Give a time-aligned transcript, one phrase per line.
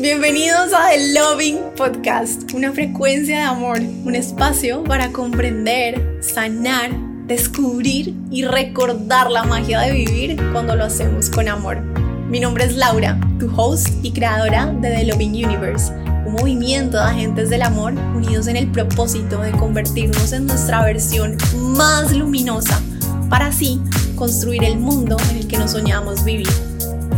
[0.00, 6.90] Bienvenidos a The Loving Podcast, una frecuencia de amor, un espacio para comprender, sanar,
[7.26, 11.82] descubrir y recordar la magia de vivir cuando lo hacemos con amor.
[12.30, 15.92] Mi nombre es Laura, tu host y creadora de The Loving Universe,
[16.24, 21.36] un movimiento de agentes del amor unidos en el propósito de convertirnos en nuestra versión
[21.76, 22.80] más luminosa
[23.28, 23.78] para así
[24.16, 26.48] construir el mundo en el que nos soñamos vivir.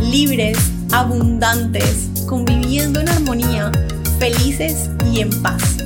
[0.01, 0.57] Libres,
[0.93, 3.71] abundantes, conviviendo en armonía,
[4.19, 5.77] felices y en paz.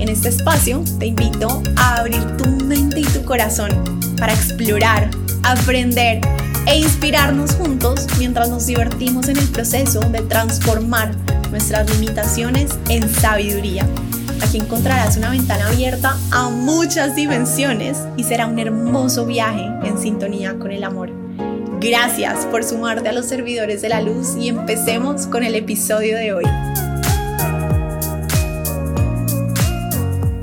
[0.00, 3.70] En este espacio te invito a abrir tu mente y tu corazón
[4.18, 5.10] para explorar,
[5.44, 6.20] aprender
[6.66, 11.12] e inspirarnos juntos mientras nos divertimos en el proceso de transformar
[11.50, 13.86] nuestras limitaciones en sabiduría.
[14.42, 20.58] Aquí encontrarás una ventana abierta a muchas dimensiones y será un hermoso viaje en sintonía
[20.58, 21.17] con el amor.
[21.80, 26.32] Gracias por sumarte a los servidores de la luz y empecemos con el episodio de
[26.32, 26.44] hoy.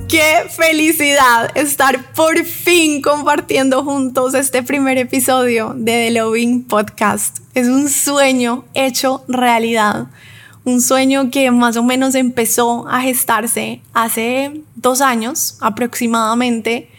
[0.07, 7.39] Qué felicidad estar por fin compartiendo juntos este primer episodio de The Loving Podcast.
[7.53, 10.07] Es un sueño hecho realidad.
[10.63, 16.89] Un sueño que más o menos empezó a gestarse hace dos años aproximadamente.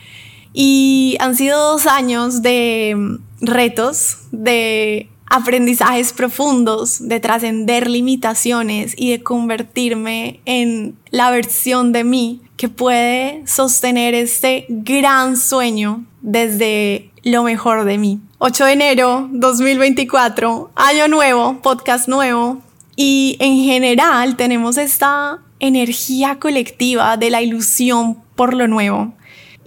[0.52, 9.22] Y han sido dos años de retos, de aprendizajes profundos, de trascender limitaciones y de
[9.22, 17.84] convertirme en la versión de mí que puede sostener este gran sueño desde lo mejor
[17.84, 18.20] de mí.
[18.38, 22.62] 8 de enero 2024, año nuevo, podcast nuevo
[22.94, 29.14] y en general tenemos esta energía colectiva de la ilusión por lo nuevo.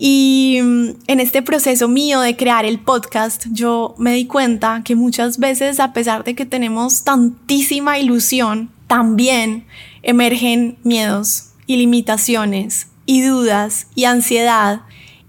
[0.02, 4.96] Y mm, en este proceso mío de crear el podcast, yo me di cuenta que
[4.96, 9.66] muchas veces, a pesar de que tenemos tantísima ilusión, también
[10.02, 14.82] emergen miedos y limitaciones y dudas y ansiedad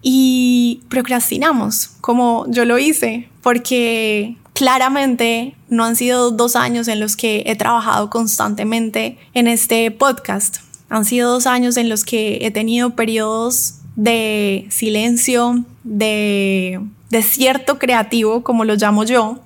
[0.02, 7.16] y procrastinamos, como yo lo hice, porque claramente no han sido dos años en los
[7.16, 10.58] que he trabajado constantemente en este podcast.
[10.88, 16.80] Han sido dos años en los que he tenido periodos de silencio, de
[17.10, 19.40] desierto creativo, como lo llamo yo,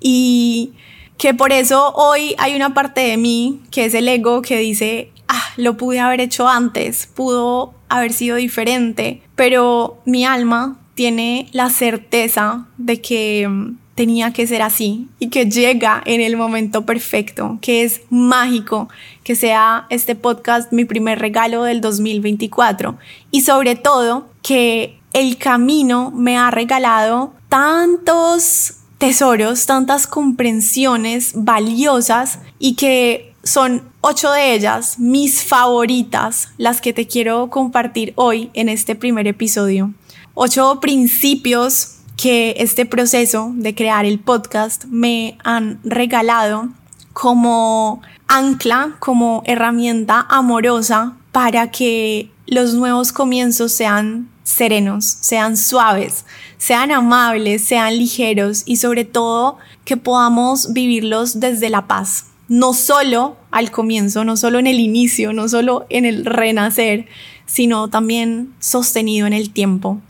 [0.00, 0.72] y
[1.18, 5.10] que por eso hoy hay una parte de mí, que es el ego, que dice,
[5.28, 11.70] ah, lo pude haber hecho antes, pudo haber sido diferente, pero mi alma tiene la
[11.70, 17.58] certeza de que mm, tenía que ser así y que llega en el momento perfecto,
[17.60, 18.88] que es mágico
[19.24, 22.96] que sea este podcast mi primer regalo del 2024
[23.30, 32.74] y sobre todo que el camino me ha regalado tantos tesoros, tantas comprensiones valiosas y
[32.74, 38.94] que son ocho de ellas mis favoritas, las que te quiero compartir hoy en este
[38.94, 39.92] primer episodio.
[40.34, 46.68] Ocho principios que este proceso de crear el podcast me han regalado
[47.12, 56.24] como ancla, como herramienta amorosa para que los nuevos comienzos sean serenos, sean suaves,
[56.58, 62.26] sean amables, sean ligeros y sobre todo que podamos vivirlos desde la paz.
[62.48, 67.06] No solo al comienzo, no solo en el inicio, no solo en el renacer,
[67.46, 70.00] sino también sostenido en el tiempo.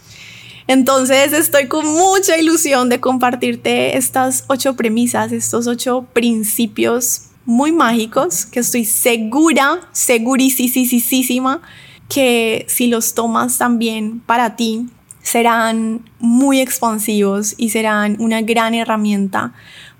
[0.66, 8.46] Entonces estoy con mucha ilusión de compartirte estas ocho premisas, estos ocho principios muy mágicos
[8.46, 11.62] que estoy segura, segurísima
[12.08, 14.86] que si los tomas también para ti
[15.22, 19.54] serán muy expansivos y serán una gran herramienta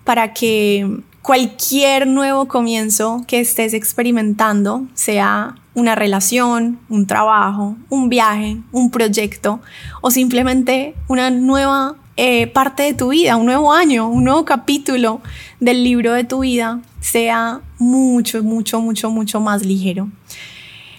[0.05, 8.59] para que cualquier nuevo comienzo que estés experimentando, sea una relación, un trabajo, un viaje,
[8.71, 9.61] un proyecto
[10.03, 15.21] o simplemente una nueva eh, parte de tu vida, un nuevo año, un nuevo capítulo
[15.61, 20.09] del libro de tu vida, sea mucho, mucho, mucho, mucho más ligero.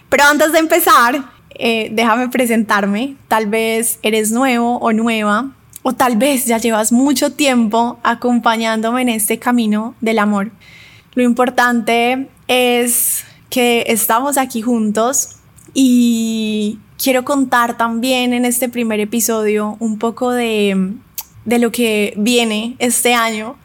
[0.09, 1.23] Pero antes de empezar,
[1.57, 3.15] eh, déjame presentarme.
[3.27, 5.51] Tal vez eres nuevo o nueva
[5.83, 10.51] o tal vez ya llevas mucho tiempo acompañándome en este camino del amor.
[11.13, 15.37] Lo importante es que estamos aquí juntos
[15.73, 20.95] y quiero contar también en este primer episodio un poco de,
[21.45, 23.55] de lo que viene este año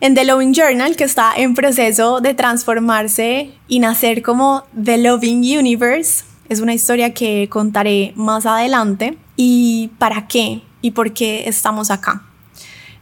[0.00, 5.58] en The Loving Journal, que está en proceso de transformarse y nacer como The Loving
[5.58, 6.24] Universe.
[6.48, 9.16] Es una historia que contaré más adelante.
[9.36, 10.62] ¿Y para qué?
[10.82, 12.22] y por qué estamos acá.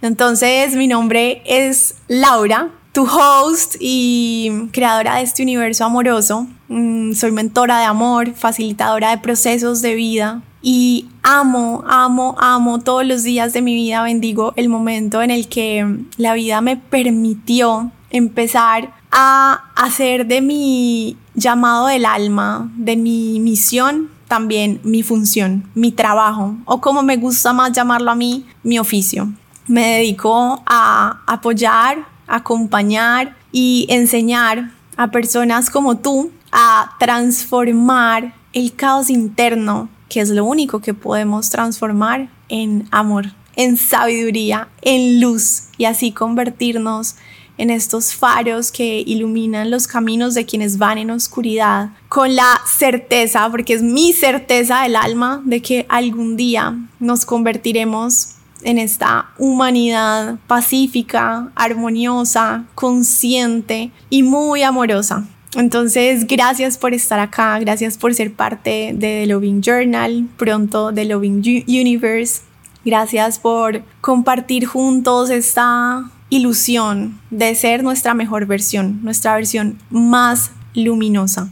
[0.03, 6.47] Entonces, mi nombre es Laura, tu host y creadora de este universo amoroso.
[6.69, 13.07] Mm, soy mentora de amor, facilitadora de procesos de vida y amo, amo, amo todos
[13.07, 14.03] los días de mi vida.
[14.03, 21.17] Bendigo el momento en el que la vida me permitió empezar a hacer de mi
[21.35, 27.53] llamado del alma, de mi misión, también mi función, mi trabajo, o como me gusta
[27.53, 29.33] más llamarlo a mí, mi oficio.
[29.67, 39.11] Me dedico a apoyar, acompañar y enseñar a personas como tú a transformar el caos
[39.11, 45.85] interno, que es lo único que podemos transformar en amor, en sabiduría, en luz y
[45.85, 47.17] así convertirnos
[47.59, 53.51] en estos faros que iluminan los caminos de quienes van en oscuridad, con la certeza,
[53.51, 60.39] porque es mi certeza del alma, de que algún día nos convertiremos en esta humanidad
[60.47, 65.27] pacífica, armoniosa, consciente y muy amorosa.
[65.55, 71.07] Entonces, gracias por estar acá, gracias por ser parte de The Loving Journal, pronto The
[71.07, 72.43] Loving Universe.
[72.85, 81.51] Gracias por compartir juntos esta ilusión de ser nuestra mejor versión, nuestra versión más luminosa.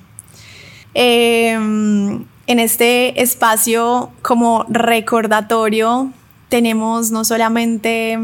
[0.93, 6.13] Em, en este espacio como recordatorio
[6.49, 8.19] tenemos no solamente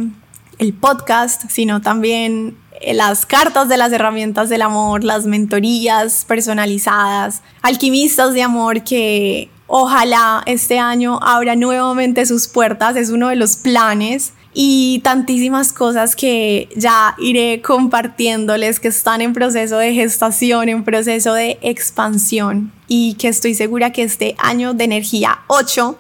[0.59, 2.57] el podcast, sino también
[2.93, 10.43] las cartas de las herramientas del amor, las mentorías personalizadas, alquimistas de amor que ojalá
[10.47, 16.69] este año abra nuevamente sus puertas, es uno de los planes y tantísimas cosas que
[16.77, 23.29] ya iré compartiéndoles que están en proceso de gestación, en proceso de expansión y que
[23.29, 25.99] estoy segura que este año de energía 8,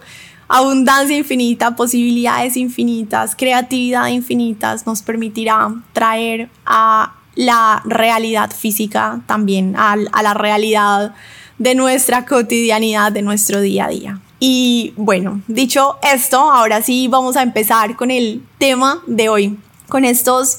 [0.52, 9.92] abundancia infinita, posibilidades infinitas, creatividad infinitas nos permitirá traer a la realidad física también, a,
[10.12, 11.14] a la realidad
[11.56, 14.20] de nuestra cotidianidad, de nuestro día a día.
[14.40, 19.58] Y bueno, dicho esto, ahora sí vamos a empezar con el tema de hoy,
[19.88, 20.58] con estos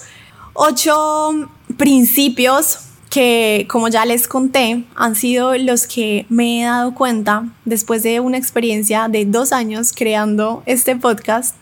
[0.54, 2.80] ocho principios
[3.13, 8.19] que, como ya les conté, han sido los que me he dado cuenta después de
[8.19, 11.56] una experiencia de dos años creando este podcast,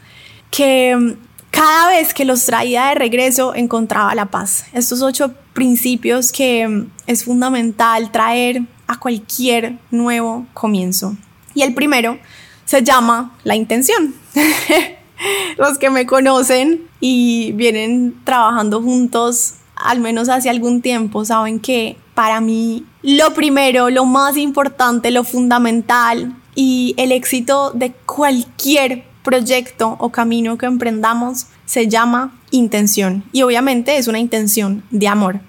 [0.49, 1.17] que
[1.49, 4.63] cada vez que los traía de regreso encontraba la paz.
[4.71, 11.17] Estos ocho principios que es fundamental traer a cualquier nuevo comienzo.
[11.53, 12.17] Y el primero
[12.63, 14.15] se llama la intención.
[15.57, 21.97] Los que me conocen y vienen trabajando juntos al menos hace algún tiempo saben que
[22.13, 29.95] para mí lo primero, lo más importante, lo fundamental y el éxito de cualquier proyecto
[29.99, 35.39] o camino que emprendamos se llama intención y obviamente es una intención de amor.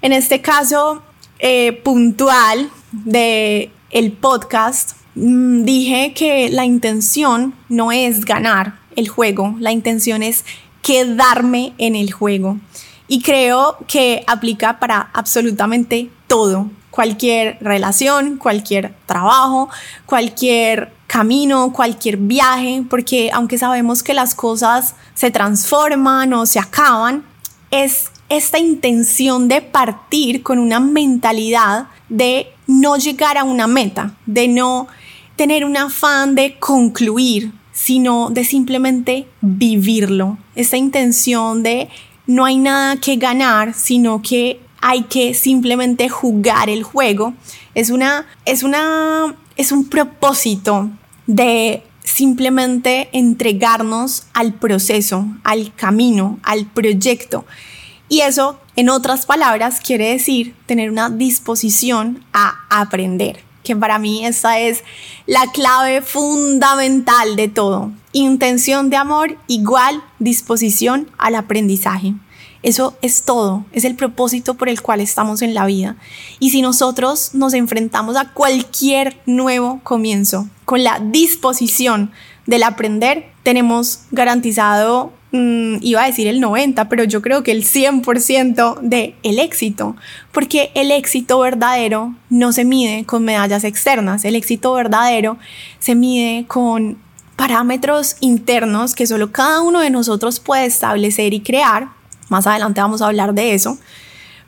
[0.00, 1.02] En este caso
[1.38, 9.54] eh, puntual de el podcast, mm, dije que la intención no es ganar el juego,
[9.58, 10.44] la intención es
[10.82, 12.58] quedarme en el juego.
[13.08, 19.68] Y creo que aplica para absolutamente todo, cualquier relación, cualquier trabajo,
[20.06, 27.24] cualquier camino, cualquier viaje, porque aunque sabemos que las cosas se transforman o se acaban,
[27.70, 34.48] es esta intención de partir con una mentalidad de no llegar a una meta, de
[34.48, 34.86] no
[35.36, 40.38] tener un afán de concluir, sino de simplemente vivirlo.
[40.54, 41.88] Esta intención de
[42.26, 47.34] no hay nada que ganar, sino que hay que simplemente jugar el juego.
[47.74, 50.90] Es una es una es un propósito
[51.26, 57.44] de simplemente entregarnos al proceso, al camino, al proyecto.
[58.08, 64.26] Y eso, en otras palabras, quiere decir tener una disposición a aprender, que para mí
[64.26, 64.82] esa es
[65.26, 67.92] la clave fundamental de todo.
[68.12, 72.14] Intención de amor igual disposición al aprendizaje.
[72.62, 75.96] Eso es todo, es el propósito por el cual estamos en la vida.
[76.38, 82.12] Y si nosotros nos enfrentamos a cualquier nuevo comienzo con la disposición
[82.46, 87.64] del aprender, tenemos garantizado Mm, iba a decir el 90, pero yo creo que el
[87.64, 89.96] 100% de el éxito,
[90.30, 95.38] porque el éxito verdadero no se mide con medallas externas, el éxito verdadero
[95.78, 96.98] se mide con
[97.36, 101.88] parámetros internos que solo cada uno de nosotros puede establecer y crear.
[102.28, 103.78] Más adelante vamos a hablar de eso,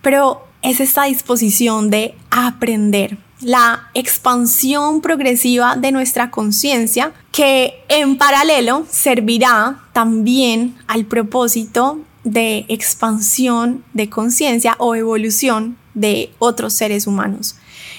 [0.03, 8.87] pero es esta disposición de aprender, la expansión progresiva de nuestra conciencia que en paralelo
[8.89, 17.57] servirá también al propósito de expansión de conciencia o evolución de otros seres humanos.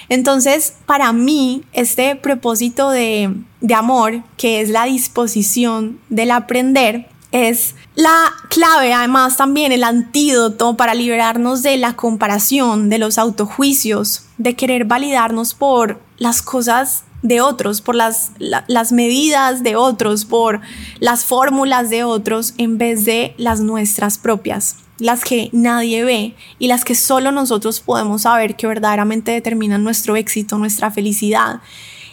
[0.10, 3.34] Entonces, para mí, este propósito de,
[3.66, 10.78] de amor, que es la disposición del aprender, es la clave, además también el antídoto
[10.78, 17.42] para liberarnos de la comparación, de los autojuicios, de querer validarnos por las cosas de
[17.42, 20.62] otros, por las, las medidas de otros, por
[21.00, 26.68] las fórmulas de otros, en vez de las nuestras propias, las que nadie ve y
[26.68, 31.62] las que solo nosotros podemos saber que verdaderamente determinan nuestro éxito, nuestra felicidad.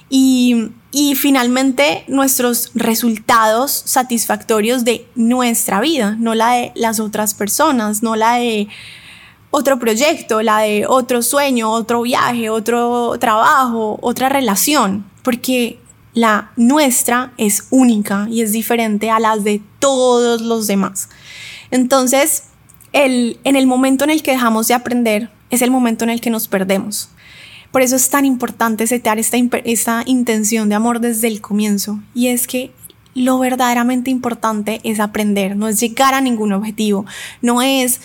[0.09, 8.03] Y, y finalmente nuestros resultados satisfactorios de nuestra vida, no la de las otras personas,
[8.03, 8.69] no la de
[9.51, 15.79] otro proyecto, la de otro sueño, otro viaje, otro trabajo, otra relación, porque
[16.13, 21.09] la nuestra es única y es diferente a las de todos los demás.
[21.71, 22.45] Entonces,
[22.93, 26.21] el, en el momento en el que dejamos de aprender es el momento en el
[26.21, 27.09] que nos perdemos.
[27.73, 31.99] Por eso es tan importante setear esta, intención de amor desde el comienzo.
[32.15, 32.71] Y es que
[33.15, 37.07] lo verdaderamente importante es aprender, no es llegar a ningún objetivo,
[37.41, 38.01] no es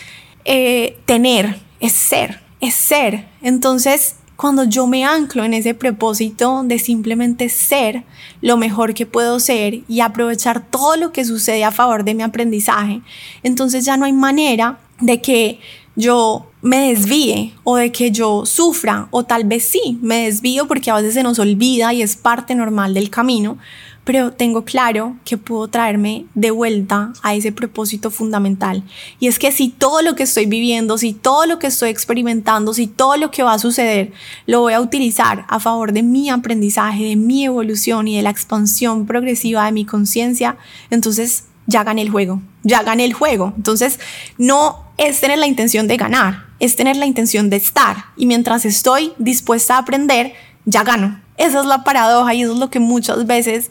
[0.46, 3.28] eh, tener, es ser, es ser.
[3.42, 8.04] Entonces, cuando yo me anclo en ese propósito de simplemente ser
[8.42, 12.24] lo mejor que puedo ser y aprovechar todo lo que sucede a favor de mi
[12.24, 13.02] aprendizaje,
[13.44, 15.60] entonces ya no hay manera de que
[15.98, 20.92] yo me desvíe o de que yo sufra o tal vez sí me desvío porque
[20.92, 23.58] a veces se nos olvida y es parte normal del camino,
[24.04, 28.84] pero tengo claro que puedo traerme de vuelta a ese propósito fundamental.
[29.20, 32.76] Y es que si todo lo que estoy viviendo, si todo lo que estoy experimentando,
[32.76, 34.14] si todo lo que va a suceder,
[34.46, 38.30] lo voy a utilizar a favor de mi aprendizaje, de mi evolución y de la
[38.30, 40.58] expansión progresiva de mi conciencia,
[40.92, 43.54] entonces ya gané el juego, ya gané el juego.
[43.56, 44.00] Entonces,
[44.38, 48.06] no es tener la intención de ganar, es tener la intención de estar.
[48.16, 50.34] Y mientras estoy dispuesta a aprender,
[50.66, 51.22] ya gano.
[51.38, 53.70] Esa es la paradoja y eso es lo que muchas veces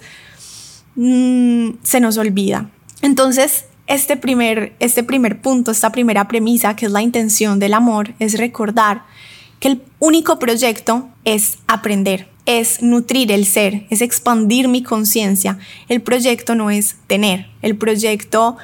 [0.96, 2.70] Mm, se nos olvida.
[3.02, 8.14] Entonces, este primer, este primer punto, esta primera premisa, que es la intención del amor,
[8.18, 9.04] es recordar
[9.60, 15.58] que el único proyecto es aprender, es nutrir el ser, es expandir mi conciencia.
[15.88, 18.56] El proyecto no es tener, el proyecto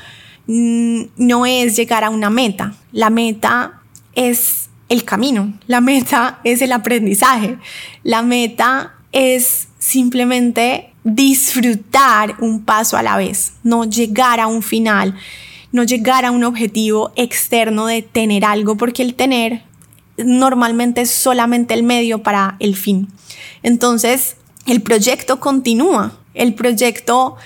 [0.47, 3.81] mm, no es llegar a una meta, la meta
[4.15, 7.57] es el camino, la meta es el aprendizaje,
[8.03, 15.17] la meta es simplemente disfrutar un paso a la vez, no llegar a un final,
[15.73, 19.63] no llegar a un objetivo externo de tener algo, porque el tener
[20.17, 23.09] normalmente es solamente el medio para el fin.
[23.63, 27.37] Entonces, el proyecto continúa, el proyecto...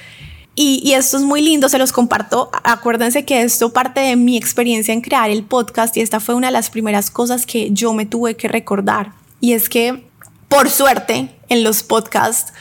[0.58, 2.50] Y, esto es muy lindo, se los comparto.
[2.64, 6.46] Acuérdense que esto parte de mi experiencia en crear el podcast y esta fue una
[6.46, 9.12] de las primeras cosas que yo me tuve que recordar.
[9.38, 10.02] Y es que,
[10.48, 12.54] por suerte, en los podcasts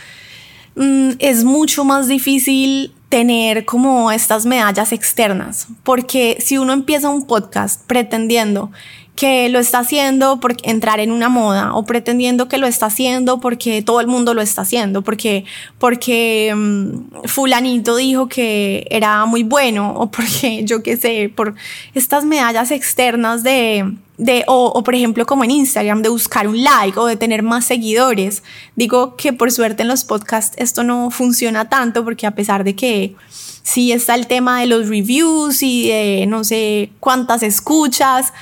[0.76, 7.26] Mm, es mucho más difícil tener como estas medallas externas, porque si uno empieza un
[7.26, 8.72] podcast pretendiendo
[9.16, 13.40] que lo está haciendo por entrar en una moda o pretendiendo que lo está haciendo
[13.40, 15.46] porque todo el mundo lo está haciendo, porque,
[15.80, 21.56] porque mm, fulanito dijo que era muy bueno o porque yo qué sé, por
[21.94, 26.62] estas medallas externas de, de o, o, por ejemplo como en Instagram, de buscar un
[26.62, 28.44] like o de tener más seguidores.
[28.76, 32.76] Digo que por suerte en los podcasts esto no funciona tanto porque a pesar de
[32.76, 33.16] que
[33.64, 38.34] sí está el tema de los reviews y de no sé cuántas escuchas,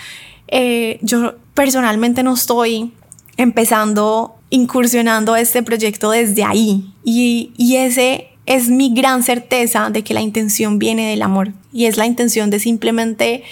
[0.56, 2.94] eh, yo personalmente no estoy
[3.38, 6.94] empezando, incursionando este proyecto desde ahí.
[7.04, 11.54] Y, y ese es mi gran certeza de que la intención viene del amor.
[11.72, 13.44] Y es la intención de simplemente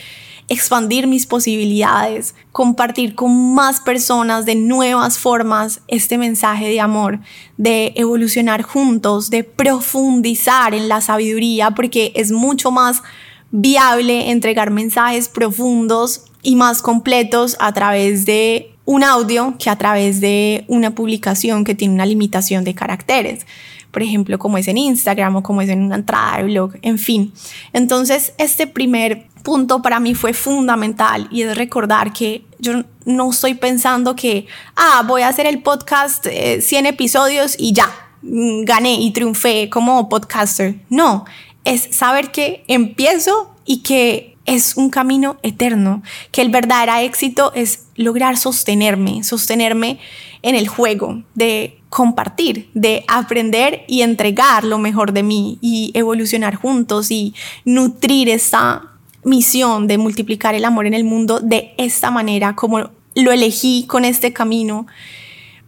[0.48, 7.20] expandir mis posibilidades, compartir con más personas de nuevas formas este mensaje de amor,
[7.58, 13.02] de evolucionar juntos, de profundizar en la sabiduría, porque es mucho más
[13.50, 20.22] viable entregar mensajes profundos y más completos a través de un audio que a través
[20.22, 23.46] de una publicación que tiene una limitación de caracteres.
[23.92, 26.98] Por ejemplo, como es en Instagram o como es en una entrada de blog, en
[26.98, 27.34] fin.
[27.74, 33.56] Entonces, este primer punto para mí fue fundamental y es recordar que yo no estoy
[33.56, 37.90] pensando que, ah, voy a hacer el podcast 100 eh, episodios y ya,
[38.22, 40.80] mm, gané y triunfé como podcaster.
[40.90, 41.26] No,
[41.64, 47.86] es saber que empiezo y que es un camino eterno, que el verdadero éxito es
[47.96, 50.00] lograr sostenerme, sostenerme
[50.42, 56.56] en el juego de compartir, de aprender y entregar lo mejor de mí y evolucionar
[56.56, 57.34] juntos y
[57.66, 58.84] nutrir esta
[59.24, 64.06] misión de multiplicar el amor en el mundo de esta manera, como lo elegí con
[64.06, 64.88] este camino.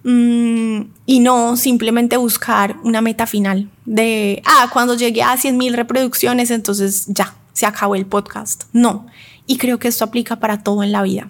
[0.05, 5.73] Mm, y no simplemente buscar una meta final de, ah, cuando llegué a 100 mil
[5.73, 8.65] reproducciones, entonces ya, se acabó el podcast.
[8.73, 9.07] No.
[9.47, 11.29] Y creo que esto aplica para todo en la vida.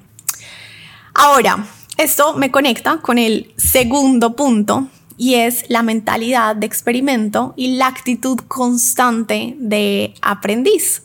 [1.14, 4.88] Ahora, esto me conecta con el segundo punto
[5.18, 11.04] y es la mentalidad de experimento y la actitud constante de aprendiz,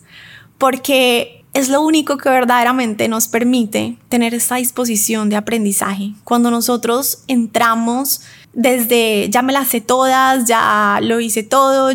[0.57, 6.13] porque es lo único que verdaderamente nos permite tener esta disposición de aprendizaje.
[6.23, 8.21] Cuando nosotros entramos
[8.53, 11.91] desde ya me las sé todas, ya lo hice todo,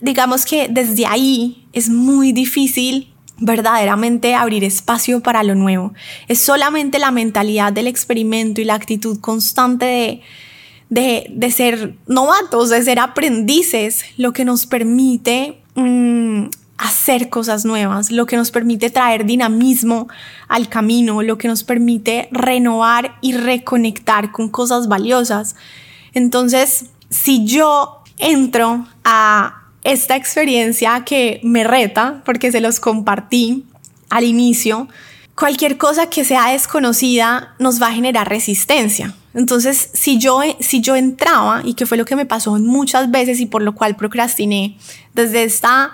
[0.00, 5.92] digamos que desde ahí es muy difícil verdaderamente abrir espacio para lo nuevo.
[6.26, 10.22] Es solamente la mentalidad del experimento y la actitud constante
[10.88, 16.46] de, de, ser novatos, de ser aprendices, lo que nos permite mm,
[16.78, 20.08] hacer cosas nuevas, lo que nos permite traer dinamismo
[20.48, 25.56] al camino, lo que nos permite renovar y reconectar con cosas valiosas.
[26.14, 33.64] Entonces, si yo entro a esta experiencia que me reta, porque se los compartí
[34.10, 34.88] al inicio,
[35.34, 39.14] cualquier cosa que sea desconocida nos va a generar resistencia.
[39.34, 43.38] Entonces, si yo, si yo entraba, y que fue lo que me pasó muchas veces
[43.40, 44.78] y por lo cual procrastiné,
[45.14, 45.92] desde esta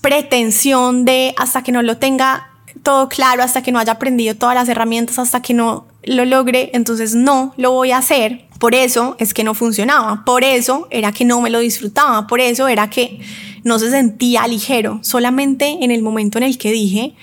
[0.00, 2.50] pretensión de hasta que no lo tenga
[2.82, 6.70] todo claro, hasta que no haya aprendido todas las herramientas, hasta que no lo logre,
[6.74, 8.44] entonces no lo voy a hacer.
[8.64, 12.40] Por eso es que no funcionaba, por eso era que no me lo disfrutaba, por
[12.40, 13.20] eso era que
[13.62, 17.14] no se sentía ligero, solamente en el momento en el que dije,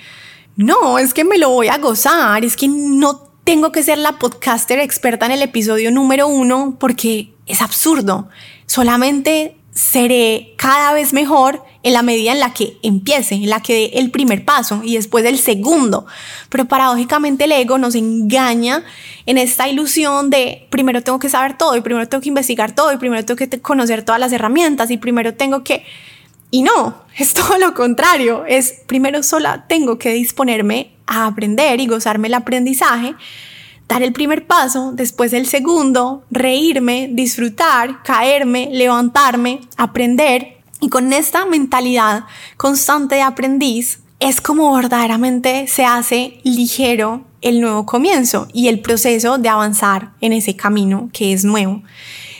[0.54, 4.20] no, es que me lo voy a gozar, es que no tengo que ser la
[4.20, 8.28] podcaster experta en el episodio número uno porque es absurdo,
[8.66, 13.74] solamente seré cada vez mejor en la medida en la que empiece, en la que
[13.74, 16.06] dé el primer paso y después el segundo.
[16.48, 18.84] Pero paradójicamente el ego nos engaña
[19.26, 22.92] en esta ilusión de primero tengo que saber todo y primero tengo que investigar todo
[22.92, 25.84] y primero tengo que conocer todas las herramientas y primero tengo que...
[26.50, 31.86] Y no, es todo lo contrario, es primero sola tengo que disponerme a aprender y
[31.86, 33.14] gozarme el aprendizaje
[33.88, 40.61] dar el primer paso, después el segundo, reírme, disfrutar, caerme, levantarme, aprender.
[40.82, 42.24] Y con esta mentalidad
[42.56, 49.38] constante de aprendiz, es como verdaderamente se hace ligero el nuevo comienzo y el proceso
[49.38, 51.84] de avanzar en ese camino que es nuevo.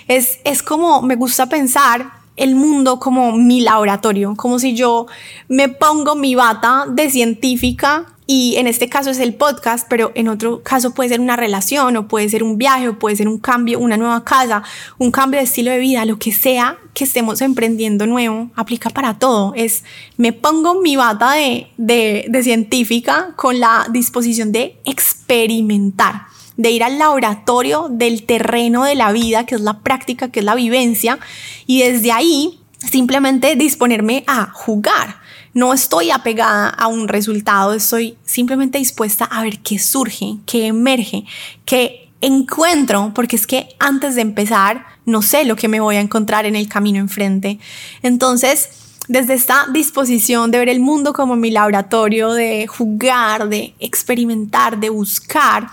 [0.09, 2.11] Es, es como me gusta pensar
[2.43, 5.07] el mundo como mi laboratorio, como si yo
[5.47, 10.27] me pongo mi bata de científica y en este caso es el podcast, pero en
[10.27, 13.39] otro caso puede ser una relación o puede ser un viaje o puede ser un
[13.39, 14.65] cambio, una nueva casa,
[14.99, 19.21] un cambio de estilo de vida, lo que sea que estemos emprendiendo nuevo, aplica para
[19.21, 19.53] todo.
[19.55, 19.85] Es,
[20.17, 26.85] me pongo mi bata de, de, de científica con la disposición de experimentar de ir
[26.85, 31.19] al laboratorio del terreno de la vida, que es la práctica, que es la vivencia,
[31.67, 35.23] y desde ahí simplemente disponerme a jugar
[35.55, 41.25] no estoy apegada a un resultado, estoy simplemente dispuesta a ver qué surge, qué emerge,
[41.65, 46.01] qué encuentro, porque es que antes de empezar no sé lo que me voy a
[46.01, 47.59] encontrar en el camino enfrente.
[48.03, 48.69] Entonces,
[49.09, 54.91] desde esta disposición de ver el mundo como mi laboratorio, de jugar, de experimentar, de
[54.91, 55.69] buscar,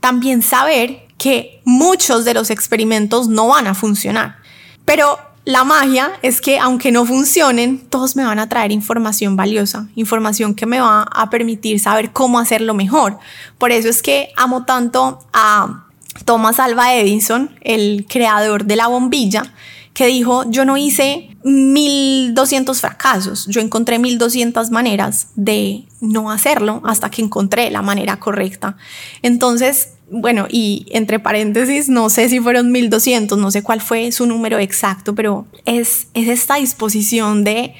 [0.00, 4.36] también saber que muchos de los experimentos no van a funcionar.
[4.84, 9.88] Pero la magia es que aunque no funcionen, todos me van a traer información valiosa,
[9.96, 13.18] información que me va a permitir saber cómo hacerlo mejor.
[13.58, 15.84] Por eso es que amo tanto a
[16.24, 19.42] Thomas Alva Edison, el creador de la bombilla,
[19.94, 27.10] que dijo, yo no hice 1200 fracasos, yo encontré 1200 maneras de no hacerlo hasta
[27.10, 28.76] que encontré la manera correcta.
[29.22, 34.26] Entonces, bueno, y entre paréntesis, no sé si fueron 1200, no sé cuál fue su
[34.26, 37.74] número exacto, pero es, es esta disposición de,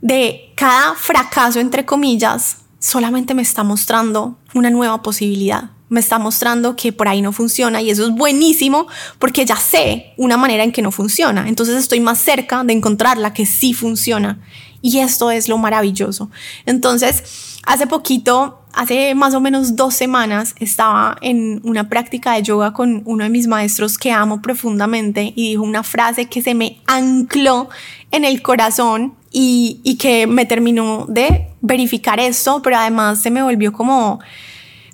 [0.00, 5.70] de cada fracaso, entre comillas, solamente me está mostrando una nueva posibilidad.
[5.92, 8.86] Me está mostrando que por ahí no funciona y eso es buenísimo
[9.18, 11.48] porque ya sé una manera en que no funciona.
[11.48, 14.40] Entonces estoy más cerca de encontrar la que sí funciona.
[14.80, 16.30] Y esto es lo maravilloso.
[16.66, 22.72] Entonces, hace poquito hace más o menos dos semanas estaba en una práctica de yoga
[22.72, 26.80] con uno de mis maestros que amo profundamente y dijo una frase que se me
[26.86, 27.68] ancló
[28.10, 33.42] en el corazón y, y que me terminó de verificar esto, pero además se me
[33.42, 34.20] volvió como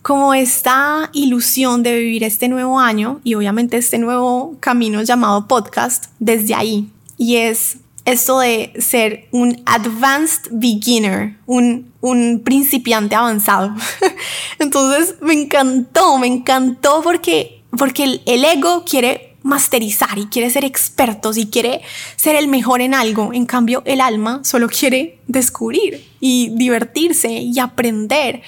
[0.02, 6.06] como esta ilusión de vivir este nuevo año y obviamente este nuevo camino llamado podcast
[6.18, 6.90] desde ahí.
[7.16, 13.74] Y es esto de ser un advanced beginner, un, un principiante avanzado.
[14.58, 21.32] Entonces me encantó, me encantó porque, porque el, ego quiere masterizar y quiere ser experto
[21.34, 21.82] y quiere
[22.16, 23.32] ser el mejor en algo.
[23.34, 28.40] En cambio, el alma solo quiere descubrir y divertirse y aprender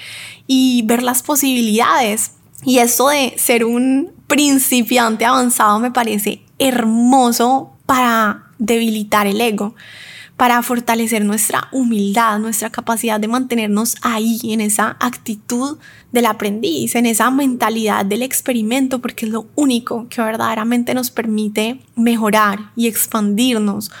[0.47, 2.31] y ver las posibilidades.
[2.63, 9.75] Y esto de ser un principiante avanzado me parece hermoso para debilitar el ego,
[10.37, 15.77] para fortalecer nuestra humildad, nuestra capacidad de mantenernos ahí, en esa actitud
[16.11, 21.81] del aprendiz, en esa mentalidad del experimento, porque es lo único que verdaderamente nos permite
[21.95, 23.91] mejorar y expandirnos.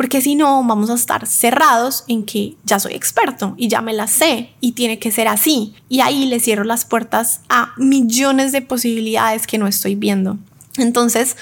[0.00, 3.92] Porque si no, vamos a estar cerrados en que ya soy experto y ya me
[3.92, 5.74] la sé y tiene que ser así.
[5.90, 10.38] Y ahí le cierro las puertas a millones de posibilidades que no estoy viendo.
[10.78, 11.36] Entonces,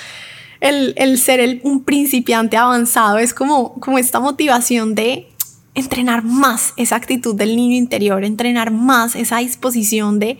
[0.58, 5.28] el, ser un principiante avanzado es como, como esta motivación de
[5.76, 10.36] entrenar más esa actitud del niño interior, entrenar más esa disposición de,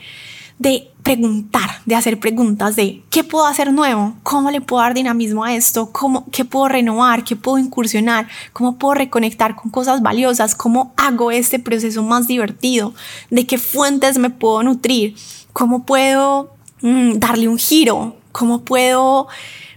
[0.58, 5.44] de preguntar, de hacer preguntas de qué puedo hacer nuevo, cómo le puedo dar dinamismo
[5.44, 10.54] a esto, cómo, qué puedo renovar, qué puedo incursionar, cómo puedo reconectar con cosas valiosas,
[10.54, 12.92] cómo hago este proceso más divertido,
[13.30, 15.14] de qué fuentes me puedo nutrir,
[15.52, 16.50] cómo puedo
[16.82, 19.28] mm, darle un giro, cómo puedo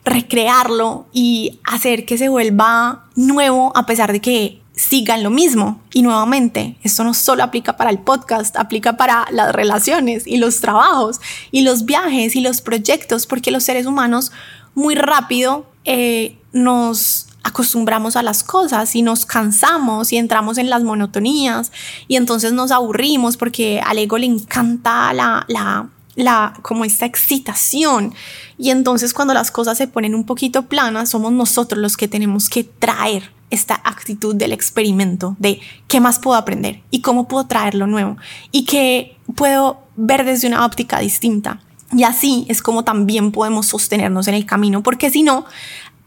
[0.04, 5.82] recrearlo y hacer que se vuelva nuevo a pesar de que sigan lo mismo.
[5.94, 10.62] Y nuevamente, esto no solo aplica para el podcast, aplica para las relaciones y los
[10.62, 11.20] trabajos
[11.52, 14.32] y los viajes y los proyectos, porque los seres humanos
[14.74, 20.84] muy rápido eh, nos acostumbramos a las cosas y nos cansamos y entramos en las
[20.84, 21.72] monotonías
[22.08, 28.14] y entonces nos aburrimos porque al ego le encanta la, la la como esta excitación
[28.58, 32.50] y entonces cuando las cosas se ponen un poquito planas somos nosotros los que tenemos
[32.50, 37.88] que traer esta actitud del experimento de qué más puedo aprender y cómo puedo traerlo
[37.88, 38.18] nuevo
[38.52, 41.62] y qué puedo ver desde una óptica distinta
[41.94, 45.46] y así es como también podemos sostenernos en el camino porque si no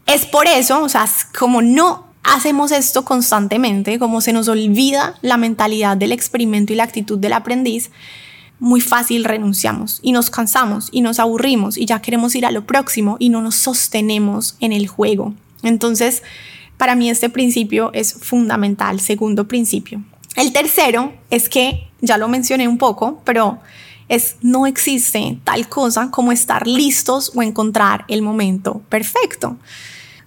[0.05, 5.37] es por eso o sea como no hacemos esto constantemente como se nos olvida la
[5.37, 7.91] mentalidad del experimento y la actitud del aprendiz
[8.59, 12.65] muy fácil renunciamos y nos cansamos y nos aburrimos y ya queremos ir a lo
[12.65, 15.33] próximo y no nos sostenemos en el juego.
[15.63, 16.23] Entonces,
[16.77, 20.03] para mí este principio es fundamental, segundo principio.
[20.35, 23.59] El tercero es que, ya lo mencioné un poco, pero
[24.09, 29.57] es no existe tal cosa como estar listos o encontrar el momento perfecto.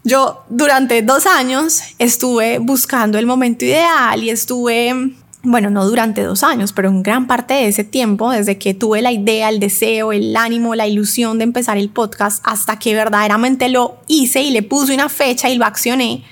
[0.05, 6.43] Yo durante dos años estuve buscando el momento ideal y estuve bueno, no durante dos
[6.43, 10.13] años, pero en gran parte de ese tiempo, desde que tuve la idea, el deseo,
[10.13, 14.63] el ánimo, la ilusión de empezar el podcast, hasta que verdaderamente lo hice y le
[14.63, 16.25] puse una fecha y lo accioné,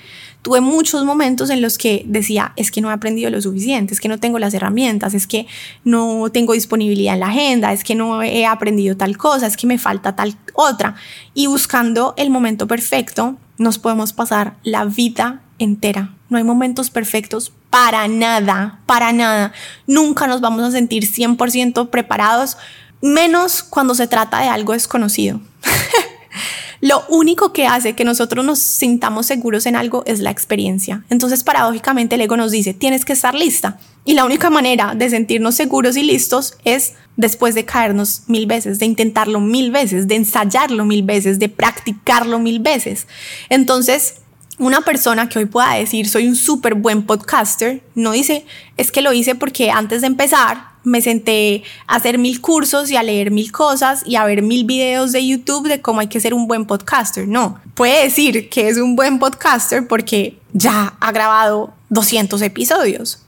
[0.47, 3.99] tuve muchos momentos en los que decía, es que no he aprendido lo suficiente, es
[3.99, 5.45] que no tengo las herramientas, es que
[5.83, 9.67] no tengo disponibilidad en la agenda, es que no he aprendido tal cosa, es que
[9.67, 10.95] me falta tal otra.
[11.33, 16.13] Y buscando el momento perfecto, nos podemos pasar la vida entera.
[16.29, 19.51] No hay momentos perfectos para nada, para nada.
[19.85, 22.55] Nunca nos vamos a sentir 100% preparados,
[23.01, 25.41] menos cuando se trata de algo desconocido.
[26.81, 31.03] Lo único que hace que nosotros nos sintamos seguros en algo es la experiencia.
[31.09, 33.79] Entonces, paradójicamente, el ego nos dice, tienes que estar lista.
[34.05, 38.79] Y la única manera de sentirnos seguros y listos es después de caernos mil veces,
[38.79, 43.07] de intentarlo mil veces, de ensayarlo mil veces, de practicarlo mil veces.
[43.49, 44.21] Entonces,
[44.59, 48.45] una persona que hoy pueda decir soy un súper buen podcaster, no dice,
[48.77, 52.95] es que lo hice porque antes de empezar me senté a hacer mil cursos y
[52.95, 56.21] a leer mil cosas y a ver mil videos de YouTube de cómo hay que
[56.21, 57.27] ser un buen podcaster.
[57.27, 63.21] No, puede decir que es un buen podcaster porque ya ha grabado 200 episodios.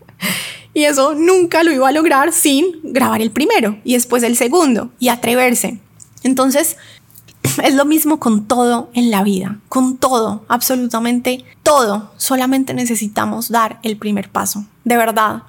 [0.74, 4.90] y eso nunca lo iba a lograr sin grabar el primero y después el segundo
[4.98, 5.78] y atreverse.
[6.24, 6.76] Entonces,
[7.62, 12.10] es lo mismo con todo en la vida, con todo, absolutamente todo.
[12.16, 15.44] Solamente necesitamos dar el primer paso, de verdad.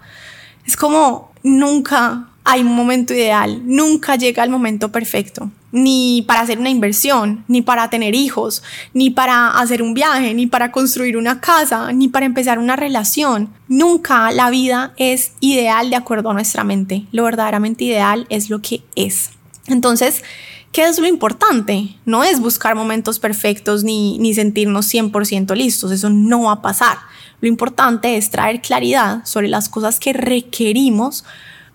[0.66, 6.60] Es como nunca hay un momento ideal, nunca llega el momento perfecto, ni para hacer
[6.60, 11.40] una inversión, ni para tener hijos, ni para hacer un viaje, ni para construir una
[11.40, 13.50] casa, ni para empezar una relación.
[13.68, 17.06] Nunca la vida es ideal de acuerdo a nuestra mente.
[17.12, 19.30] Lo verdaderamente ideal es lo que es.
[19.68, 20.24] Entonces,
[20.72, 21.98] ¿Qué es lo importante?
[22.06, 26.98] No es buscar momentos perfectos ni, ni sentirnos 100% listos, eso no va a pasar.
[27.42, 31.26] Lo importante es traer claridad sobre las cosas que requerimos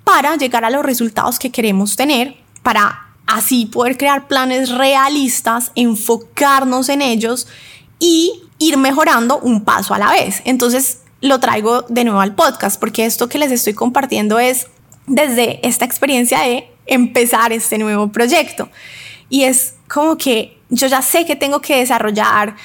[0.05, 6.89] para llegar a los resultados que queremos tener, para así poder crear planes realistas, enfocarnos
[6.89, 7.49] en ellos
[7.99, 10.43] y ir mejorando un paso a la vez.
[10.45, 14.69] Entonces lo traigo de nuevo al podcast porque esto que les estoy compartiendo es
[15.07, 18.69] desde esta experiencia de empezar este nuevo proyecto.
[19.29, 22.57] Y es como que yo ya sé que tengo que desarrollar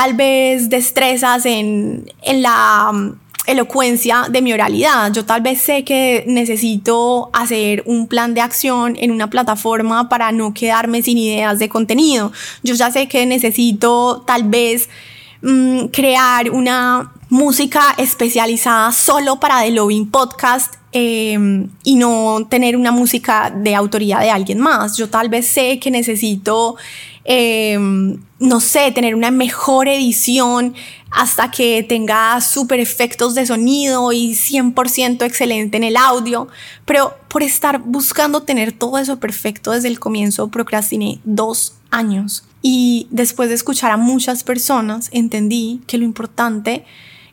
[0.00, 5.12] tal vez destrezas en, en la mm, elocuencia de mi oralidad.
[5.12, 10.32] Yo tal vez sé que necesito hacer un plan de acción en una plataforma para
[10.32, 12.32] no quedarme sin ideas de contenido.
[12.62, 14.88] Yo ya sé que necesito tal vez
[15.42, 22.90] mm, crear una música especializada solo para The Loving Podcast em, y no tener una
[22.90, 24.96] música de autoría de alguien más.
[24.96, 26.76] Yo tal vez sé que necesito,
[27.32, 30.74] em, no sé, tener una mejor edición
[31.12, 36.48] hasta que tenga super efectos de sonido y 100% excelente en el audio.
[36.86, 42.42] Pero por estar buscando tener todo eso perfecto desde el comienzo, procrastiné dos años.
[42.62, 46.84] Y después de escuchar a muchas personas, entendí que lo importante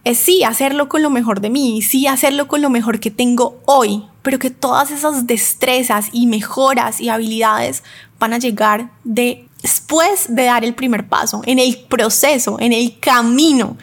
[0.04, 3.60] es sí hacerlo con lo mejor de mí, sí hacerlo con lo mejor que tengo
[3.66, 7.84] hoy, pero que todas esas destrezas y mejoras y habilidades
[8.20, 8.92] van a llegar
[9.62, 13.78] después de dar el primer paso, en el proceso, en el camino.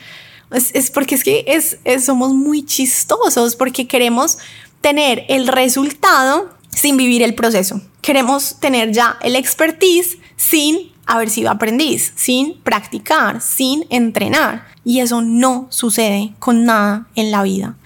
[0.51, 4.39] Es, porque es que es, somos muy chistosos porque queremos
[4.81, 7.81] tener el resultado sin vivir el proceso.
[8.03, 14.67] Queremos tener ya el expertise sin haber sido aprendiz, sin practicar, sin entrenar.
[14.85, 17.77] Y eso no sucede con nada en la vida.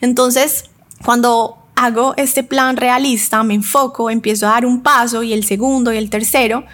[0.00, 0.64] Entonces,
[1.04, 5.92] cuando hago este plan realista, me enfoco, empiezo a dar un paso y el segundo
[5.92, 6.64] y el tercero,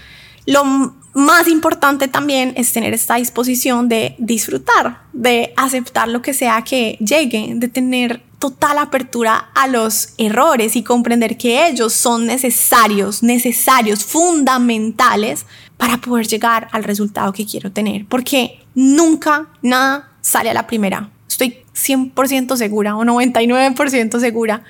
[0.47, 0.65] lo
[1.13, 6.97] más importante también es tener esta disposición de disfrutar, de aceptar lo que sea que
[7.01, 14.05] llegue, de tener total apertura a los errores y comprender que ellos son necesarios, necesarios,
[14.05, 18.07] fundamentales para poder llegar al resultado que quiero tener.
[18.07, 21.11] Porque nunca nada sale a la primera.
[21.29, 24.63] Estoy 100% segura o 99% segura.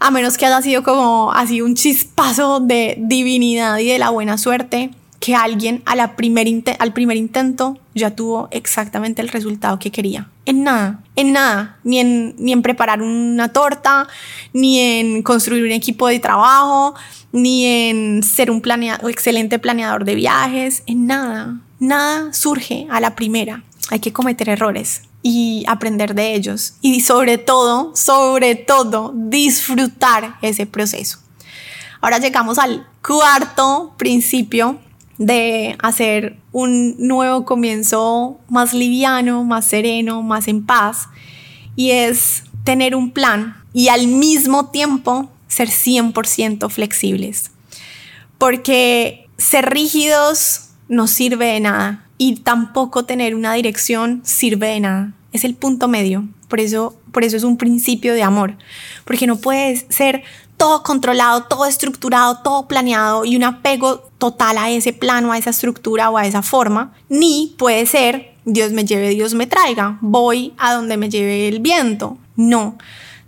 [0.00, 4.36] A menos que haya sido como así un chispazo de divinidad y de la buena
[4.36, 4.90] suerte
[5.22, 6.48] que alguien a la primer
[6.80, 10.28] al primer intento ya tuvo exactamente el resultado que quería.
[10.46, 14.08] En nada, en nada, ni en, ni en preparar una torta,
[14.52, 16.96] ni en construir un equipo de trabajo,
[17.30, 18.60] ni en ser un
[19.08, 21.60] excelente planeador de viajes, en nada.
[21.78, 23.62] Nada surge a la primera.
[23.90, 26.74] Hay que cometer errores y aprender de ellos.
[26.80, 31.20] Y sobre todo, sobre todo, disfrutar ese proceso.
[32.00, 34.80] Ahora llegamos al cuarto principio
[35.18, 41.08] de hacer un nuevo comienzo más liviano, más sereno, más en paz.
[41.76, 47.50] Y es tener un plan y al mismo tiempo ser 100% flexibles.
[48.38, 55.12] Porque ser rígidos no sirve de nada y tampoco tener una dirección sirve de nada.
[55.32, 56.28] Es el punto medio.
[56.48, 58.56] Por eso, por eso es un principio de amor.
[59.04, 60.22] Porque no puedes ser
[60.62, 65.50] todo controlado, todo estructurado, todo planeado y un apego total a ese plano, a esa
[65.50, 70.54] estructura o a esa forma, ni puede ser Dios me lleve, Dios me traiga, voy
[70.58, 72.16] a donde me lleve el viento.
[72.36, 72.78] No,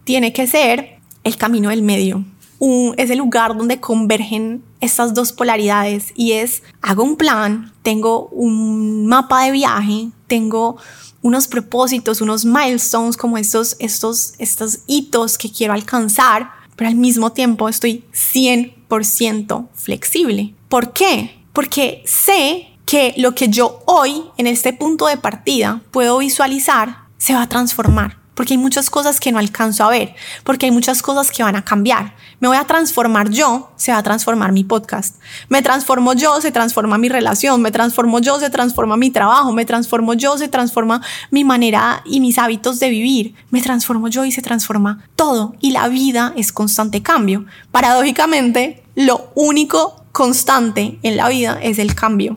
[0.05, 2.25] tiene que ser el camino del medio.
[2.61, 9.09] Un, es lugar donde convergen estas dos polaridades y es, hago un plan, tengo un
[9.09, 10.77] mapa de viaje, tengo
[11.21, 17.33] unos propósitos, unos milestones como estos, estos, estos hitos que quiero alcanzar, pero al mismo
[17.33, 20.55] tiempo estoy 100% flexible.
[20.69, 21.39] ¿Por qué?
[21.53, 27.35] Porque sé que lo que yo hoy, en este punto de partida, puedo visualizar, se
[27.35, 31.03] va a transformar porque hay muchas cosas que no alcanzo a ver, porque hay muchas
[31.03, 32.15] cosas que van a cambiar.
[32.41, 35.17] Me voy a transformar yo, se va a transformar mi podcast.
[35.49, 37.63] Me transformo yo, se transforma mi relación.
[37.63, 39.53] Me transformo yo, se transforma mi trabajo.
[39.53, 43.35] Me transformo yo, se transforma mi manera y mis hábitos de vivir.
[43.51, 45.55] Me transformo yo y se transforma todo.
[45.61, 47.47] Y la vida es constante cambio.
[47.71, 52.37] Paradójicamente, lo único constante en la vida es el cambio.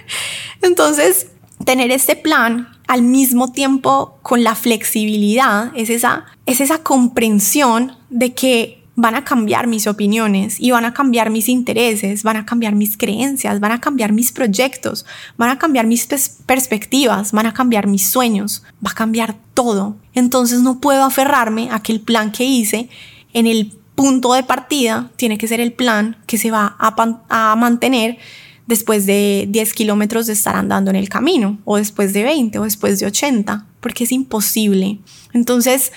[0.62, 1.28] Entonces,
[1.64, 8.34] tener este plan al mismo tiempo con la flexibilidad es esa, es esa comprensión de
[8.34, 12.74] que van a cambiar mis opiniones y van a cambiar mis intereses, van a cambiar
[12.74, 15.04] mis creencias, van a cambiar mis proyectos,
[15.36, 16.06] van a cambiar mis
[16.46, 19.96] perspectivas, van a cambiar mis sueños, va a cambiar todo.
[20.14, 22.88] Entonces no puedo aferrarme a que el plan que hice
[23.32, 26.94] en el punto de partida tiene que ser el plan que se va a,
[27.28, 28.18] a mantener
[28.66, 32.64] después de 10 kilómetros de estar andando en el camino, o después de 20, o
[32.64, 34.98] después de 80, porque es imposible.
[35.32, 35.92] Entonces,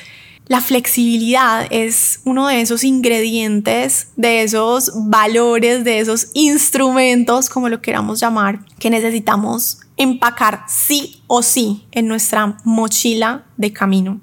[0.48, 7.82] La flexibilidad es uno de esos ingredientes, de esos valores, de esos instrumentos, como lo
[7.82, 14.22] queramos llamar, que necesitamos empacar sí o sí en nuestra mochila de camino.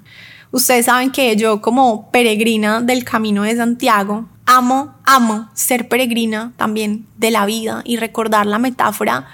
[0.51, 7.05] Ustedes saben que yo como peregrina del Camino de Santiago, amo, amo ser peregrina también
[7.17, 9.27] de la vida y recordar la metáfora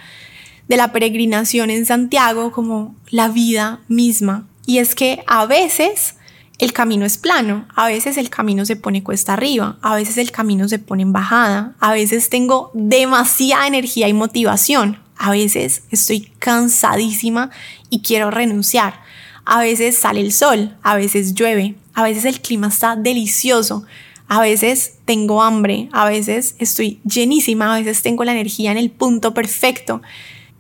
[0.68, 4.48] de la peregrinación en Santiago como la vida misma.
[4.66, 6.16] Y es que a veces
[6.60, 10.32] el camino es plano, a veces el camino se pone cuesta arriba, a veces el
[10.32, 16.32] camino se pone en bajada, a veces tengo demasiada energía y motivación, a veces estoy
[16.40, 17.50] cansadísima
[17.90, 19.02] y quiero renunciar,
[19.44, 23.84] a veces sale el sol, a veces llueve, a veces el clima está delicioso,
[24.32, 28.90] a veces tengo hambre, a veces estoy llenísima, a veces tengo la energía en el
[28.90, 30.02] punto perfecto.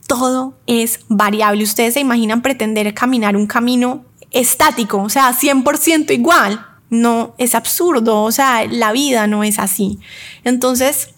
[0.07, 1.63] Todo es variable.
[1.63, 6.65] Ustedes se imaginan pretender caminar un camino estático, o sea, 100% igual.
[6.89, 9.99] No, es absurdo, o sea, la vida no es así.
[10.43, 11.11] Entonces,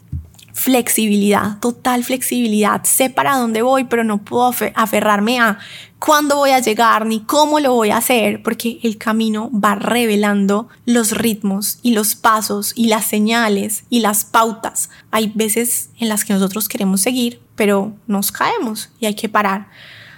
[0.53, 2.83] flexibilidad, total flexibilidad.
[2.83, 5.57] Sé para dónde voy, pero no puedo aferrarme a
[6.05, 10.67] cuándo voy a llegar ni cómo lo voy a hacer, porque el camino va revelando
[10.85, 14.89] los ritmos y los pasos y las señales y las pautas.
[15.11, 19.69] Hay veces en las que nosotros queremos seguir, pero nos caemos y hay que parar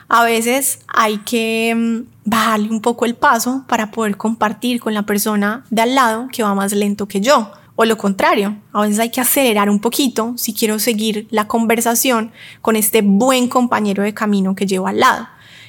[0.08, 5.04] a veces hay que mm, bajarle un poco el paso para poder compartir con la
[5.04, 7.52] persona de al lado que va más lento que yo.
[7.76, 12.32] O lo contrario, a veces hay que acelerar un poquito si quiero seguir la conversación
[12.62, 15.28] con este buen compañero de camino que llevo al lado.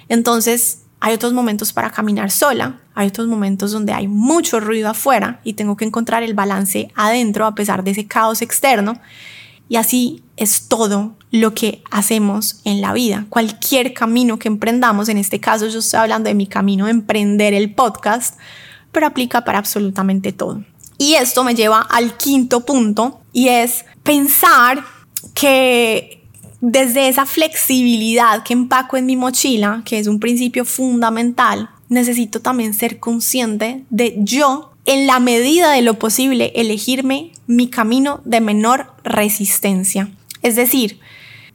[0.08, 5.40] Entonces, hay otros momentos para caminar sola, hay otros momentos donde hay mucho ruido afuera
[5.44, 8.98] y tengo que encontrar el balance adentro a pesar de ese caos externo.
[9.68, 13.26] Y así es todo lo que hacemos en la vida.
[13.28, 17.52] Cualquier camino que emprendamos, en este caso yo estoy hablando de mi camino de emprender
[17.52, 18.38] el podcast,
[18.92, 20.64] pero aplica para absolutamente todo.
[20.98, 24.82] Y esto me lleva al quinto punto y es pensar
[25.34, 26.15] que
[26.68, 32.74] desde esa flexibilidad que empaco en mi mochila, que es un principio fundamental, necesito también
[32.74, 38.92] ser consciente de yo en la medida de lo posible, elegirme mi camino de menor
[39.04, 40.10] resistencia.
[40.42, 40.98] Es decir,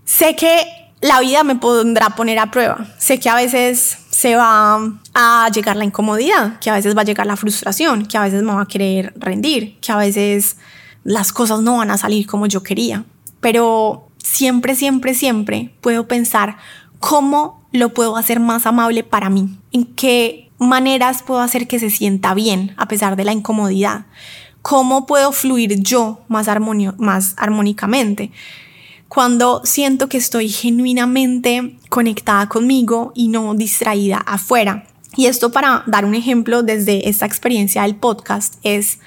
[0.06, 0.66] sé que
[1.02, 2.88] la vida me pondrá poner a prueba.
[2.98, 4.80] Sé que a veces se va
[5.14, 8.44] a llegar la incomodidad, que a veces va a llegar la frustración, que a veces
[8.44, 10.56] me va a querer rendir, que a veces
[11.04, 13.04] las cosas no van a salir como yo quería.
[13.42, 16.58] Pero siempre, siempre, siempre puedo pensar
[17.00, 21.90] cómo lo puedo hacer más amable para mí, en qué maneras puedo hacer que se
[21.90, 24.06] sienta bien a pesar de la incomodidad?
[24.62, 26.48] ¿Cómo puedo fluir yo más,
[26.98, 28.32] más armónicamente?
[29.08, 34.86] Cuando siento que estoy genuinamente conectada conmigo y no distraída afuera.
[35.18, 39.00] Y esto para dar un ejemplo desde esta experiencia del podcast es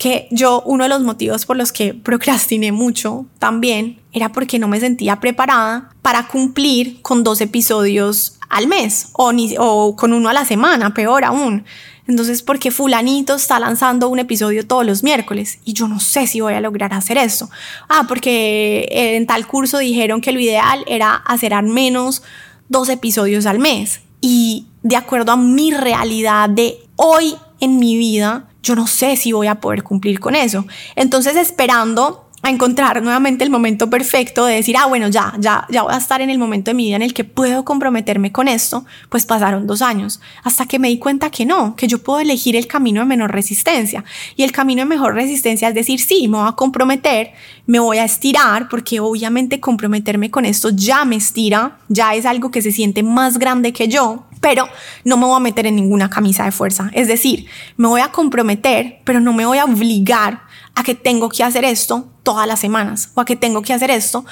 [0.00, 4.66] que yo uno de los motivos por los que procrastiné mucho también era porque no
[4.66, 10.30] me sentía preparada para cumplir con dos episodios al mes o, ni, o con uno
[10.30, 11.66] a la semana, peor aún.
[12.08, 16.40] Entonces, porque fulanito está lanzando un episodio todos los miércoles y yo no sé si
[16.40, 17.50] voy a lograr hacer eso.
[17.90, 22.22] Ah, porque en tal curso dijeron que lo ideal era hacer al menos
[22.70, 24.00] dos episodios al mes.
[24.22, 29.32] Y de acuerdo a mi realidad de hoy en mi vida, yo no sé si
[29.32, 30.66] voy a poder cumplir con eso.
[30.96, 35.82] Entonces, esperando a encontrar nuevamente el momento perfecto de decir, ah, bueno, ya, ya, ya
[35.82, 38.48] voy a estar en el momento de mi vida en el que puedo comprometerme con
[38.48, 42.20] esto, pues pasaron dos años, hasta que me di cuenta que no, que yo puedo
[42.20, 44.04] elegir el camino de menor resistencia.
[44.36, 47.32] Y el camino de mejor resistencia es decir, sí, me voy a comprometer,
[47.66, 52.50] me voy a estirar, porque obviamente comprometerme con esto ya me estira, ya es algo
[52.50, 54.66] que se siente más grande que yo, pero
[55.04, 56.90] no me voy a meter en ninguna camisa de fuerza.
[56.94, 60.49] Es decir, me voy a comprometer, pero no me voy a obligar
[60.80, 63.90] a que tengo que hacer esto todas las semanas o a que tengo que hacer
[63.90, 64.24] esto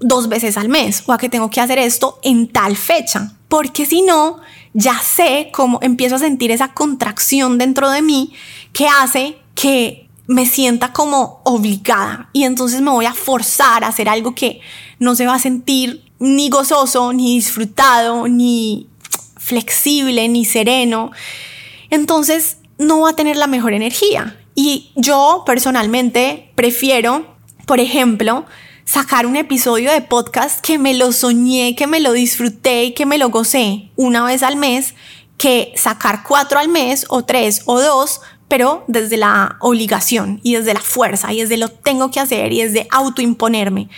[0.00, 3.32] dos veces al mes o a que tengo que hacer esto en tal fecha.
[3.48, 4.38] Porque si no,
[4.74, 8.32] ya sé cómo empiezo a sentir esa contracción dentro de mí
[8.72, 14.08] que hace que me sienta como obligada y entonces me voy a forzar a hacer
[14.08, 14.60] algo que
[14.98, 18.88] no se va a sentir ni gozoso, ni disfrutado, ni
[19.36, 21.12] flexible, ni sereno.
[21.90, 24.38] Entonces no va a tener la mejor energía.
[24.60, 28.44] Y yo personalmente prefiero, por ejemplo,
[28.84, 33.06] sacar un episodio de podcast que me lo soñé, que me lo disfruté y que
[33.06, 34.96] me lo gocé una vez al mes,
[35.36, 40.74] que sacar cuatro al mes o tres o dos, pero desde la obligación y desde
[40.74, 43.88] la fuerza y desde lo tengo que hacer y desde autoimponerme.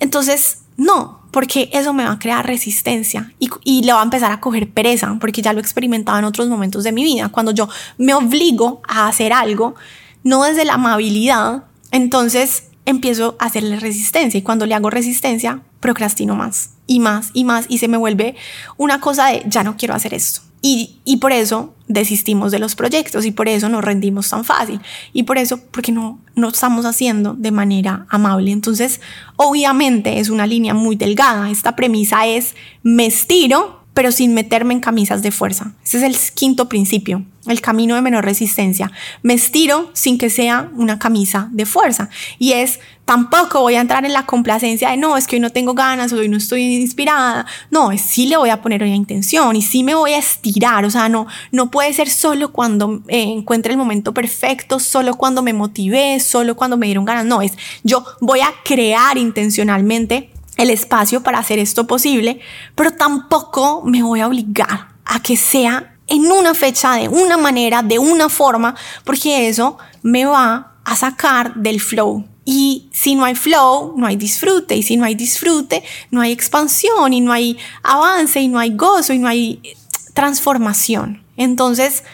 [0.00, 4.30] Entonces, no, porque eso me va a crear resistencia y, y le va a empezar
[4.30, 7.28] a coger pereza, porque ya lo he experimentado en otros momentos de mi vida.
[7.28, 7.68] Cuando yo
[7.98, 9.74] me obligo a hacer algo,
[10.22, 16.36] no desde la amabilidad, entonces empiezo a hacerle resistencia y cuando le hago resistencia, procrastino
[16.36, 18.36] más y más y más y se me vuelve
[18.76, 20.40] una cosa de ya no quiero hacer esto.
[20.66, 24.80] Y, por eso desistimos de los proyectos y por eso nos rendimos tan fácil
[25.12, 28.50] y por eso porque no no estamos haciendo de manera amable.
[28.50, 29.02] Entonces,
[29.36, 31.50] obviamente es una línea muy delgada.
[31.50, 35.72] Esta premisa es me estiro pero sin meterme en camisas de fuerza.
[35.84, 38.90] Ese es el quinto principio, el camino de menor resistencia.
[39.22, 42.10] Me estiro sin que sea una camisa de fuerza.
[42.40, 45.50] Y es, tampoco voy a entrar en la complacencia de, no, es que hoy no
[45.50, 47.46] tengo ganas, hoy no estoy inspirada.
[47.70, 50.84] No, es sí le voy a poner una intención y sí me voy a estirar.
[50.84, 55.40] O sea, no, no puede ser solo cuando eh, encuentre el momento perfecto, solo cuando
[55.40, 57.26] me motivé, solo cuando me dieron ganas.
[57.26, 57.52] No, es
[57.84, 62.40] yo voy a crear intencionalmente el espacio para hacer esto posible,
[62.74, 67.82] pero tampoco me voy a obligar a que sea en una fecha, de una manera,
[67.82, 68.74] de una forma,
[69.04, 72.26] porque eso me va a sacar del flow.
[72.44, 74.76] Y si no hay flow, no hay disfrute.
[74.76, 78.76] Y si no hay disfrute, no hay expansión y no hay avance y no hay
[78.76, 79.62] gozo y no hay
[80.12, 81.24] transformación.
[81.36, 82.04] Entonces,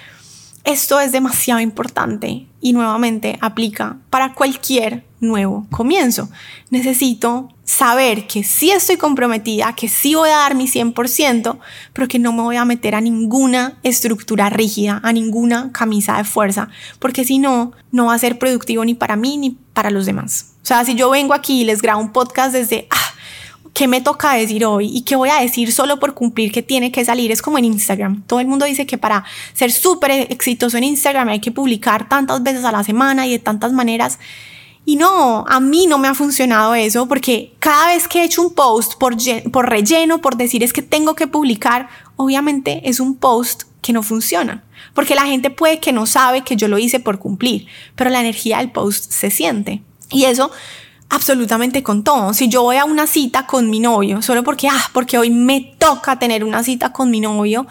[0.65, 6.29] esto es demasiado importante y nuevamente aplica para cualquier nuevo comienzo.
[6.71, 11.59] Necesito saber que sí estoy comprometida, que sí voy a dar mi 100%,
[11.93, 16.25] pero que no me voy a meter a ninguna estructura rígida, a ninguna camisa de
[16.25, 20.07] fuerza, porque si no, no va a ser productivo ni para mí ni para los
[20.07, 20.55] demás.
[20.63, 23.10] O sea, si yo vengo aquí y les grabo un podcast desde, ah,
[23.81, 24.95] ¿qué me toca decir hoy?
[24.95, 27.33] ¿Y qué voy a decir solo por cumplir que tiene que salir?
[27.33, 28.25] Es como en Instagram.
[28.27, 29.25] Todo el mundo dice que para
[29.55, 33.39] ser súper exitoso en Instagram hay que publicar tantas veces a la semana y de
[33.39, 34.19] tantas maneras.
[34.85, 38.43] Y no, a mí no me ha funcionado eso porque cada vez que he hecho
[38.43, 39.17] un post por,
[39.51, 44.03] por relleno, por decir es que tengo que publicar, obviamente es un post que no
[44.03, 44.63] funciona.
[44.93, 47.67] Porque la gente puede que no sabe que yo lo hice por cumplir,
[47.97, 49.81] pero la energía del post se siente.
[50.11, 50.51] Y eso
[51.11, 52.33] absolutamente con todo.
[52.33, 55.61] Si yo voy a una cita con mi novio, solo porque, ah, porque hoy me
[55.61, 57.67] toca tener una cita con mi novio,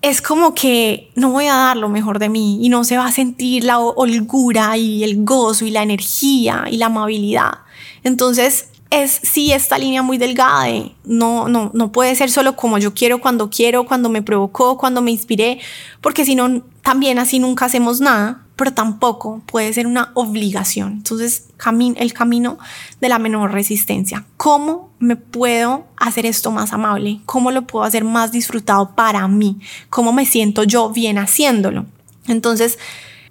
[0.00, 3.06] es como que no voy a dar lo mejor de mí y no se va
[3.06, 7.58] a sentir la holgura y el gozo y la energía y la amabilidad.
[8.04, 12.78] Entonces, es sí esta línea muy delgada de no, no, no puede ser solo como
[12.78, 15.58] yo quiero, cuando quiero, cuando me provocó, cuando me inspiré,
[16.00, 20.94] porque si no, también así nunca hacemos nada pero tampoco puede ser una obligación.
[20.94, 21.44] Entonces,
[21.96, 22.58] el camino
[23.00, 24.24] de la menor resistencia.
[24.36, 27.20] ¿Cómo me puedo hacer esto más amable?
[27.24, 29.60] ¿Cómo lo puedo hacer más disfrutado para mí?
[29.90, 31.86] ¿Cómo me siento yo bien haciéndolo?
[32.26, 32.80] Entonces,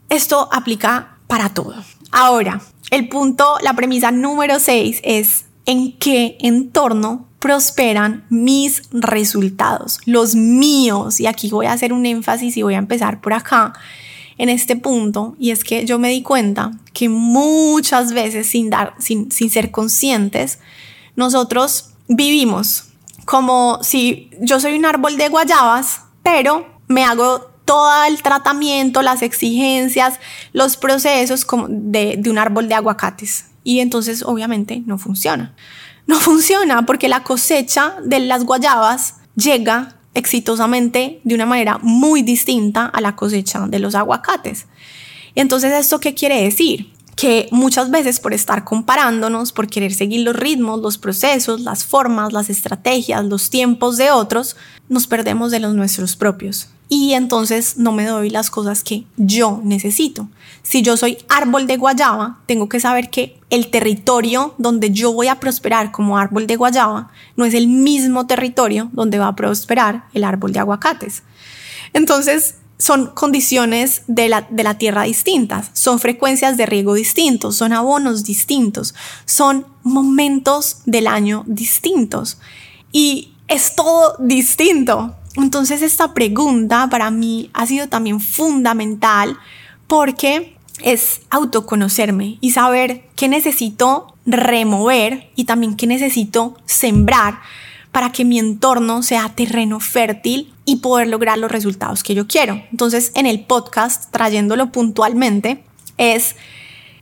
[0.07, 1.75] esto aplica para todo.
[2.13, 10.35] Ahora, el punto, la premisa número 6 es en qué entorno prosperan mis resultados, los
[10.35, 11.19] míos.
[11.19, 13.73] Y aquí voy a hacer un énfasis y voy a empezar por acá
[14.37, 18.93] en este punto y es que yo me di cuenta que muchas veces sin dar,
[18.99, 20.59] sin, sin ser conscientes,
[21.15, 22.85] nosotros vivimos
[23.25, 29.21] como si yo soy un árbol de guayabas, pero me hago todo el tratamiento, las
[29.21, 30.19] exigencias,
[30.53, 33.47] los procesos como de, de un árbol de aguacates.
[33.63, 35.53] Y entonces obviamente no funciona.
[36.05, 42.87] No funciona porque la cosecha de las guayabas llega exitosamente de una manera muy distinta
[42.87, 44.65] a la cosecha de los aguacates.
[45.35, 46.91] Entonces, ¿esto qué quiere decir?
[47.17, 52.31] Que muchas veces por estar comparándonos, por querer seguir los ritmos, los procesos, las formas,
[52.31, 54.55] las estrategias, los tiempos de otros,
[54.87, 59.61] nos perdemos de los nuestros propios y entonces no me doy las cosas que yo
[59.63, 60.29] necesito.
[60.63, 65.27] Si yo soy árbol de guayaba, tengo que saber que el territorio donde yo voy
[65.27, 70.05] a prosperar como árbol de guayaba no es el mismo territorio donde va a prosperar
[70.13, 71.23] el árbol de aguacates.
[71.93, 77.73] Entonces, son condiciones de la, de la tierra distintas, son frecuencias de riego distintos, son
[77.73, 78.93] abonos distintos,
[79.25, 82.37] son momentos del año distintos
[82.91, 85.15] y es todo distinto.
[85.35, 89.37] Entonces esta pregunta para mí ha sido también fundamental
[89.87, 97.39] porque es autoconocerme y saber qué necesito remover y también qué necesito sembrar
[97.91, 102.61] para que mi entorno sea terreno fértil y poder lograr los resultados que yo quiero.
[102.71, 105.63] Entonces, en el podcast, trayéndolo puntualmente,
[105.97, 106.35] es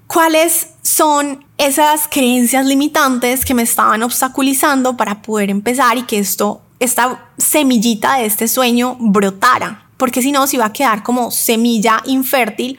[0.07, 6.61] cuáles son esas creencias limitantes que me estaban obstaculizando para poder empezar y que esto
[6.79, 12.01] esta semillita de este sueño brotara, porque si no, se iba a quedar como semilla
[12.05, 12.77] infértil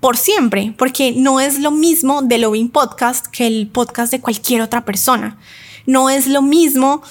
[0.00, 4.60] por siempre, porque no es lo mismo de Loving Podcast que el podcast de cualquier
[4.60, 5.38] otra persona.
[5.86, 7.02] No es lo mismo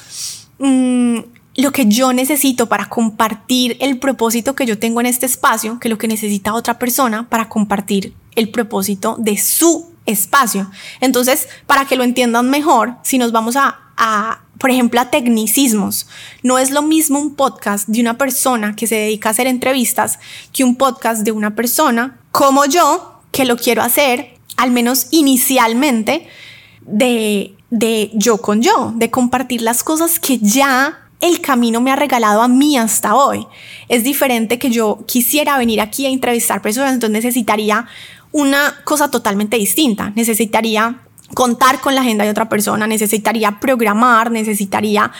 [0.59, 1.17] mm,
[1.57, 5.89] lo que yo necesito para compartir el propósito que yo tengo en este espacio que
[5.89, 10.69] lo que necesita otra persona para compartir el propósito de su espacio.
[11.01, 16.07] Entonces, para que lo entiendan mejor, si nos vamos a, a, por ejemplo, a tecnicismos,
[16.43, 20.19] no es lo mismo un podcast de una persona que se dedica a hacer entrevistas
[20.53, 26.27] que un podcast de una persona como yo, que lo quiero hacer, al menos inicialmente,
[26.81, 31.95] de, de yo con yo, de compartir las cosas que ya el camino me ha
[31.95, 33.45] regalado a mí hasta hoy.
[33.89, 37.87] Es diferente que yo quisiera venir aquí a entrevistar personas, entonces necesitaría
[38.31, 40.11] una cosa totalmente distinta.
[40.15, 41.01] Necesitaría
[41.33, 45.11] contar con la agenda de otra persona, necesitaría programar, necesitaría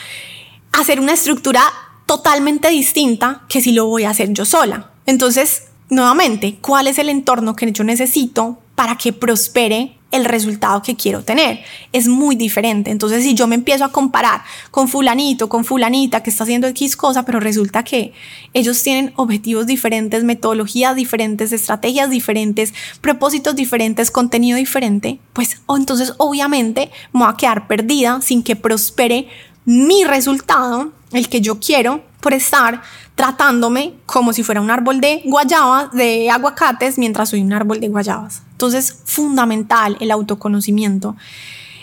[0.72, 1.62] hacer una estructura
[2.06, 4.90] totalmente distinta que si lo voy a hacer yo sola.
[5.04, 10.96] Entonces, nuevamente, ¿cuál es el entorno que yo necesito para que prospere el resultado que
[10.96, 11.60] quiero tener.
[11.92, 12.90] Es muy diferente.
[12.90, 16.96] Entonces, si yo me empiezo a comparar con fulanito, con fulanita que está haciendo X
[16.96, 18.12] cosa, pero resulta que
[18.54, 26.90] ellos tienen objetivos diferentes, metodologías diferentes, estrategias diferentes, propósitos diferentes, contenido diferente, pues entonces obviamente
[27.12, 29.28] me voy a quedar perdida sin que prospere
[29.64, 32.82] mi resultado, el que yo quiero, por estar
[33.14, 37.88] tratándome como si fuera un árbol de guayabas, de aguacates, mientras soy un árbol de
[37.88, 38.42] guayabas.
[38.58, 41.14] Entonces, fundamental el autoconocimiento.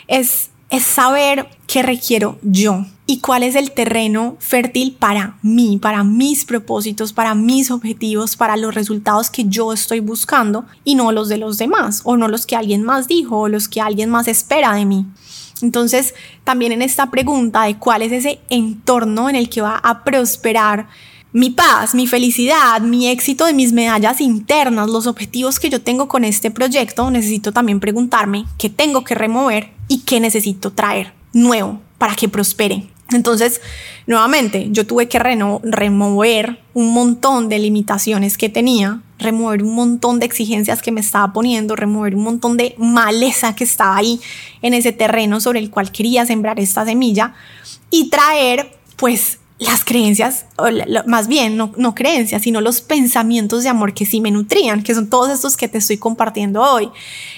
[0.10, 6.04] Es, es saber qué requiero yo y cuál es el terreno fértil para mí, para
[6.04, 11.30] mis propósitos, para mis objetivos, para los resultados que yo estoy buscando y no los
[11.30, 14.28] de los demás o no los que alguien más dijo o los que alguien más
[14.28, 15.06] espera de mí.
[15.62, 16.14] Entonces,
[16.44, 20.90] también en esta pregunta de cuál es ese entorno en el que va a prosperar
[21.36, 26.08] mi paz, mi felicidad, mi éxito de mis medallas internas, los objetivos que yo tengo
[26.08, 31.82] con este proyecto, necesito también preguntarme qué tengo que remover y qué necesito traer nuevo
[31.98, 32.88] para que prospere.
[33.12, 33.60] Entonces,
[34.08, 40.28] nuevamente, yo tuve que remover un montón de limitaciones que tenía, remover un montón de
[40.28, 44.22] exigencias que me estaba poniendo, remover un montón de maleza que estaba ahí
[44.62, 47.34] en ese terreno sobre el cual quería sembrar esta semilla
[47.92, 50.66] y traer, pues, las creencias, o
[51.08, 55.10] más bien no, creencias, sino los pensamientos de amor que sí me nutrían, que son
[55.10, 56.90] todos estos que te estoy compartiendo hoy.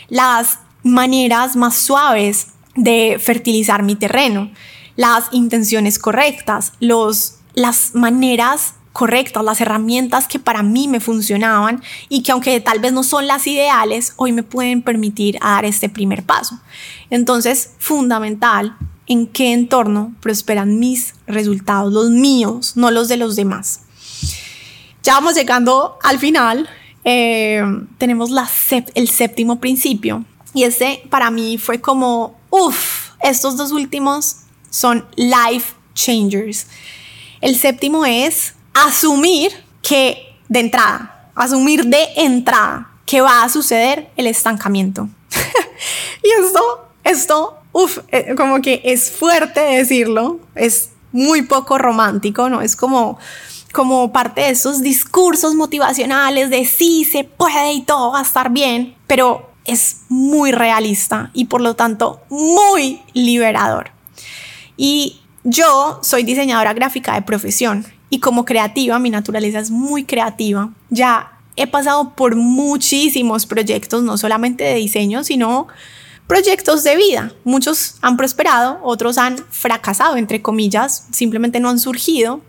[0.10, 4.52] Las maneras más suaves de fertilizar mi terreno,
[4.96, 12.24] las intenciones correctas, los, las maneras correctas, las herramientas que para mí me funcionaban y
[12.24, 16.24] que aunque tal vez no son las ideales, hoy me pueden permitir dar este primer
[16.24, 16.60] paso.
[17.12, 18.76] Entonces, fundamental
[19.08, 23.82] en qué entorno prosperan mis resultados, los míos, no los de los demás.
[25.04, 26.70] Ya vamos llegando al final.
[27.06, 27.64] Eh,
[27.98, 28.32] tenemos
[28.96, 34.38] el séptimo principio y este para mí fue como, uff, estos dos últimos
[34.70, 36.68] son life changers.
[37.40, 39.52] El séptimo es asumir
[39.82, 45.08] que de entrada, asumir de entrada que va a suceder el estancamiento.
[46.24, 52.62] y esto, esto Uf, eh, como que es fuerte decirlo, es muy poco romántico, ¿no?
[52.62, 53.18] Es como,
[53.72, 58.52] como parte de esos discursos motivacionales de sí se puede y todo va a estar
[58.52, 63.92] bien, pero es muy realista y por lo tanto muy liberador.
[64.78, 70.72] Y yo soy diseñadora gráfica de profesión y como creativa, mi naturaleza es muy creativa.
[70.90, 75.68] Ya he pasado por muchísimos proyectos, no solamente de diseño, sino
[76.28, 77.32] proyectos de vida.
[77.44, 82.42] Muchos han prosperado, otros han fracasado, entre comillas, simplemente no han surgido.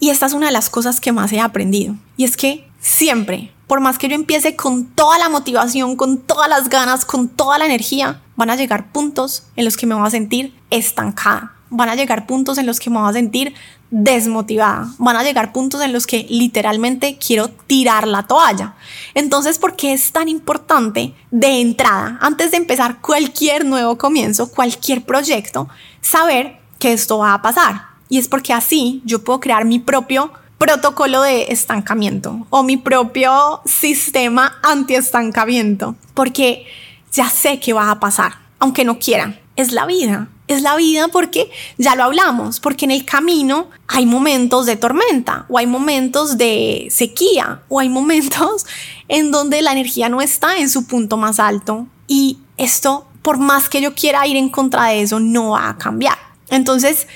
[0.00, 1.94] Y esta es una de las cosas que más he aprendido.
[2.16, 6.48] Y es que siempre, por más que yo empiece con toda la motivación, con todas
[6.48, 10.06] las ganas, con toda la energía, van a llegar puntos en los que me voy
[10.06, 11.54] a sentir estancada.
[11.70, 13.54] Van a llegar puntos en los que me voy a sentir
[13.90, 14.88] desmotivada.
[14.98, 18.74] Van a llegar puntos en los que literalmente quiero tirar la toalla.
[19.14, 25.02] Entonces, ¿por qué es tan importante de entrada, antes de empezar cualquier nuevo comienzo, cualquier
[25.02, 25.68] proyecto,
[26.00, 27.82] saber que esto va a pasar?
[28.08, 33.62] Y es porque así yo puedo crear mi propio protocolo de estancamiento o mi propio
[33.64, 36.66] sistema anti-estancamiento, porque
[37.12, 39.40] ya sé que va a pasar, aunque no quiera.
[39.56, 44.04] Es la vida es la vida porque ya lo hablamos, porque en el camino hay
[44.04, 48.66] momentos de tormenta o hay momentos de sequía o hay momentos
[49.08, 53.68] en donde la energía no está en su punto más alto y esto, por más
[53.68, 56.18] que yo quiera ir en contra de eso, no va a cambiar.
[56.48, 57.06] Entonces,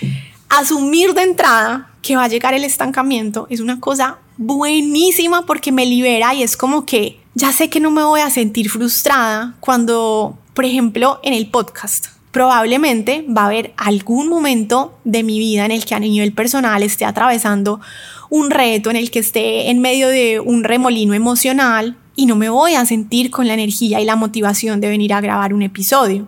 [0.49, 5.87] asumir de entrada que va a llegar el estancamiento es una cosa buenísima porque me
[5.87, 10.39] libera y es como que ya sé que no me voy a sentir frustrada cuando,
[10.55, 15.70] por ejemplo, en el podcast probablemente va a haber algún momento de mi vida en
[15.70, 17.80] el que a nivel personal esté atravesando
[18.28, 22.49] un reto, en el que esté en medio de un remolino emocional y no me
[22.49, 26.26] voy a sentir con la energía y la motivación de venir a grabar un episodio.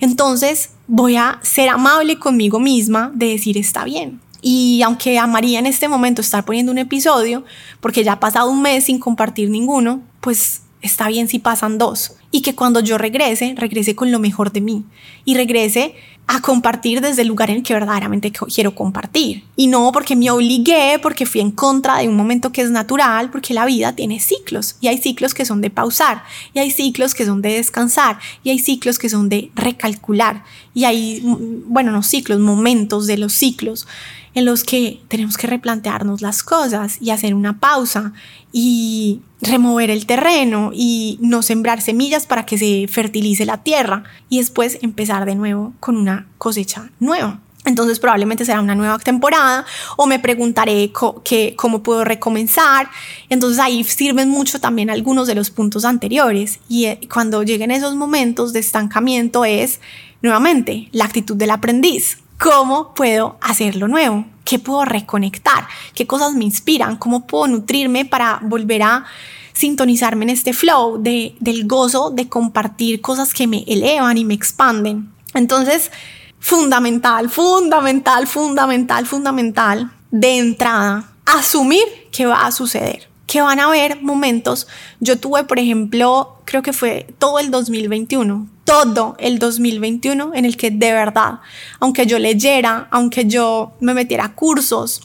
[0.00, 4.20] Entonces voy a ser amable conmigo misma de decir está bien.
[4.42, 7.44] Y aunque amaría en este momento estar poniendo un episodio,
[7.80, 12.12] porque ya ha pasado un mes sin compartir ninguno, pues está bien si pasan dos.
[12.30, 14.84] Y que cuando yo regrese, regrese con lo mejor de mí.
[15.24, 15.94] Y regrese
[16.26, 19.44] a compartir desde el lugar en el que verdaderamente quiero compartir.
[19.56, 23.30] Y no porque me obligué, porque fui en contra de un momento que es natural,
[23.30, 24.76] porque la vida tiene ciclos.
[24.80, 26.22] Y hay ciclos que son de pausar,
[26.54, 30.44] y hay ciclos que son de descansar, y hay ciclos que son de recalcular.
[30.72, 33.86] Y hay, mm, bueno, no ciclos, momentos de los ciclos
[34.34, 38.12] en los que tenemos que replantearnos las cosas y hacer una pausa
[38.52, 44.38] y remover el terreno y no sembrar semillas para que se fertilice la tierra y
[44.38, 47.40] después empezar de nuevo con una cosecha nueva.
[47.64, 49.64] Entonces probablemente será una nueva temporada
[49.96, 50.92] o me preguntaré
[51.24, 52.90] que, cómo puedo recomenzar.
[53.30, 57.94] Entonces ahí sirven mucho también algunos de los puntos anteriores y eh, cuando lleguen esos
[57.94, 59.80] momentos de estancamiento es
[60.20, 62.18] nuevamente la actitud del aprendiz.
[62.38, 64.26] ¿Cómo puedo hacerlo nuevo?
[64.44, 65.66] ¿Qué puedo reconectar?
[65.94, 66.96] ¿Qué cosas me inspiran?
[66.96, 69.04] ¿Cómo puedo nutrirme para volver a
[69.52, 74.34] sintonizarme en este flow de, del gozo de compartir cosas que me elevan y me
[74.34, 75.12] expanden?
[75.32, 75.90] Entonces,
[76.38, 84.02] fundamental, fundamental, fundamental, fundamental de entrada, asumir que va a suceder que van a haber
[84.02, 84.66] momentos.
[85.00, 90.56] Yo tuve, por ejemplo, creo que fue todo el 2021, todo el 2021 en el
[90.56, 91.40] que de verdad,
[91.80, 95.02] aunque yo leyera, aunque yo me metiera a cursos,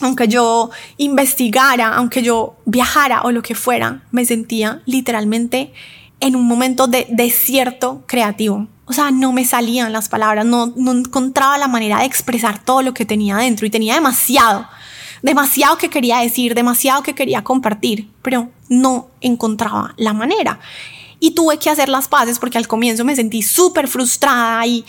[0.00, 5.72] aunque yo investigara, aunque yo viajara o lo que fuera, me sentía literalmente
[6.20, 8.68] en un momento de desierto creativo.
[8.84, 12.82] O sea, no me salían las palabras, no, no encontraba la manera de expresar todo
[12.82, 14.66] lo que tenía dentro y tenía demasiado
[15.22, 20.60] demasiado que quería decir, demasiado que quería compartir, pero no encontraba la manera.
[21.20, 24.84] Y tuve que hacer las paces porque al comienzo me sentí súper frustrada y,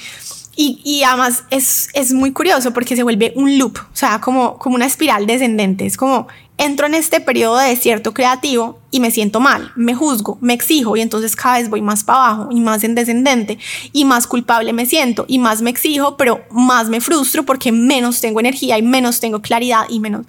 [0.56, 4.58] y, y, además es, es muy curioso porque se vuelve un loop, o sea, como,
[4.58, 5.86] como una espiral descendente.
[5.86, 6.28] Es como
[6.58, 10.96] entro en este periodo de desierto creativo y me siento mal, me juzgo, me exijo
[10.96, 13.58] y entonces cada vez voy más para abajo y más en descendente
[13.92, 18.22] y más culpable me siento y más me exijo, pero más me frustro porque menos
[18.22, 20.26] tengo energía y menos tengo claridad y menos...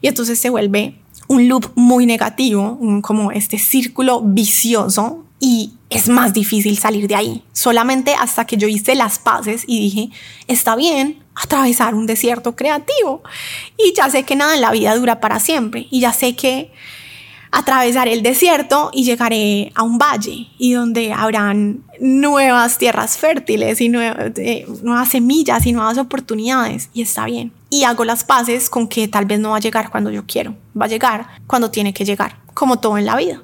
[0.00, 0.96] Y entonces se vuelve
[1.28, 7.44] un loop muy negativo, como este círculo vicioso y es más difícil salir de ahí.
[7.52, 10.10] Solamente hasta que yo hice las paces y dije,
[10.48, 13.22] está bien, atravesar un desierto creativo.
[13.76, 15.86] Y ya sé que nada en la vida dura para siempre.
[15.90, 16.72] Y ya sé que
[17.52, 23.92] atravesaré el desierto y llegaré a un valle y donde habrán nuevas tierras fértiles y
[23.94, 26.88] eh, nuevas semillas y nuevas oportunidades.
[26.94, 27.52] Y está bien.
[27.68, 30.56] Y hago las paces con que tal vez no va a llegar cuando yo quiero.
[30.78, 33.42] Va a llegar cuando tiene que llegar, como todo en la vida.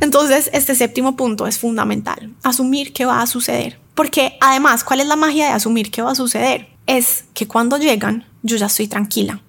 [0.00, 2.34] Entonces, este séptimo punto es fundamental.
[2.42, 3.78] Asumir qué va a suceder.
[3.94, 6.68] Porque además, ¿cuál es la magia de asumir qué va a suceder?
[6.96, 9.40] Es que cuando llegan yo ya estoy tranquila.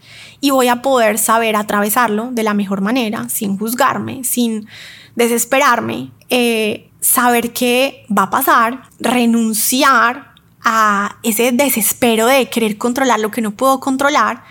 [0.42, 4.68] Y voy a poder saber atravesarlo de la mejor manera, sin juzgarme, sin
[5.16, 10.34] desesperarme, eh, saber qué va a pasar, renunciar
[10.64, 14.44] a ese desespero de querer controlar lo que no puedo controlar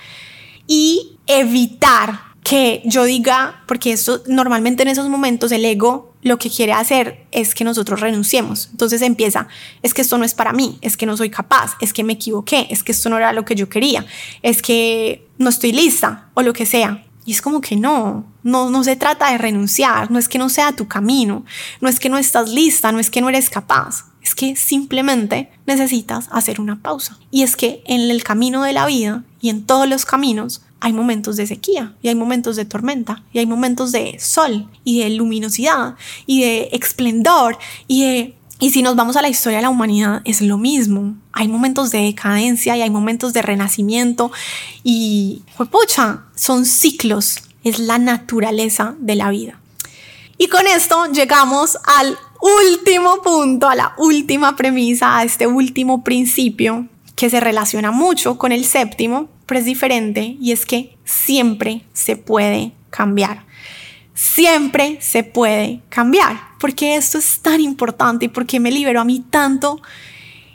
[0.66, 6.51] y evitar que yo diga, porque esto normalmente en esos momentos el ego lo que
[6.51, 8.68] quiere hacer es que nosotros renunciemos.
[8.71, 9.49] Entonces empieza,
[9.83, 12.14] es que esto no es para mí, es que no soy capaz, es que me
[12.14, 14.05] equivoqué, es que esto no era lo que yo quería,
[14.43, 17.05] es que no estoy lista o lo que sea.
[17.25, 20.49] Y es como que no, no, no se trata de renunciar, no es que no
[20.49, 21.45] sea tu camino,
[21.81, 25.51] no es que no estás lista, no es que no eres capaz, es que simplemente
[25.66, 27.18] necesitas hacer una pausa.
[27.31, 30.93] Y es que en el camino de la vida y en todos los caminos hay
[30.93, 35.11] momentos de sequía y hay momentos de tormenta y hay momentos de sol y de
[35.11, 35.95] luminosidad
[36.26, 38.37] y de esplendor y de...
[38.62, 41.16] Y si nos vamos a la historia de la humanidad, es lo mismo.
[41.33, 44.31] Hay momentos de decadencia y hay momentos de renacimiento
[44.85, 49.59] y, pucha, son ciclos, es la naturaleza de la vida.
[50.37, 56.87] Y con esto llegamos al último punto, a la última premisa, a este último principio
[57.16, 59.28] que se relaciona mucho con el séptimo,
[59.59, 63.44] es diferente y es que siempre se puede cambiar.
[64.14, 66.38] Siempre se puede cambiar.
[66.59, 69.80] Porque esto es tan importante y porque me liberó a mí tanto.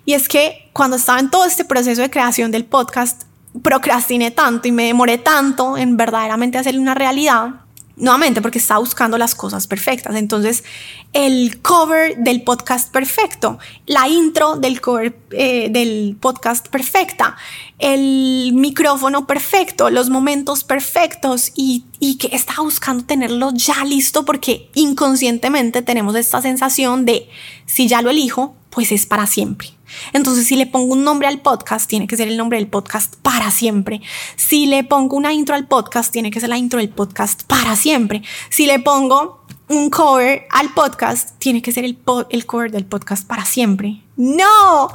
[0.05, 3.23] Y es que cuando estaba en todo este proceso de creación del podcast,
[3.63, 7.64] procrastiné tanto y me demoré tanto en verdaderamente hacerle una realidad
[7.97, 10.15] Nuevamente, porque está buscando las cosas perfectas.
[10.15, 10.65] Entonces,
[11.13, 17.37] el cover del podcast perfecto, la intro del cover eh, del podcast perfecta,
[17.79, 24.69] el micrófono perfecto, los momentos perfectos y, y que está buscando tenerlo ya listo porque
[24.73, 27.29] inconscientemente tenemos esta sensación de
[27.65, 29.74] si ya lo elijo, pues es para siempre.
[30.13, 33.15] Entonces, si le pongo un nombre al podcast, tiene que ser el nombre del podcast
[33.17, 34.01] para siempre.
[34.35, 37.75] Si le pongo una intro al podcast, tiene que ser la intro del podcast para
[37.75, 38.21] siempre.
[38.49, 41.97] Si le pongo un cover al podcast, tiene que ser el,
[42.45, 44.01] cover del podcast para siempre.
[44.15, 44.89] No,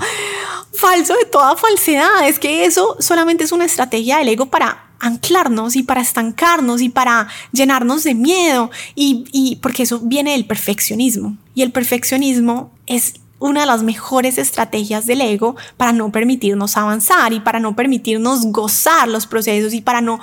[0.72, 2.28] falso de toda falsedad.
[2.28, 6.90] Es que eso solamente es una estrategia del ego para anclarnos y para estancarnos y
[6.90, 13.14] para llenarnos de miedo y, y porque eso viene del perfeccionismo y el perfeccionismo es
[13.40, 18.46] una de las mejores estrategias del ego para no permitirnos avanzar y para no permitirnos
[18.46, 20.20] gozar los procesos y para no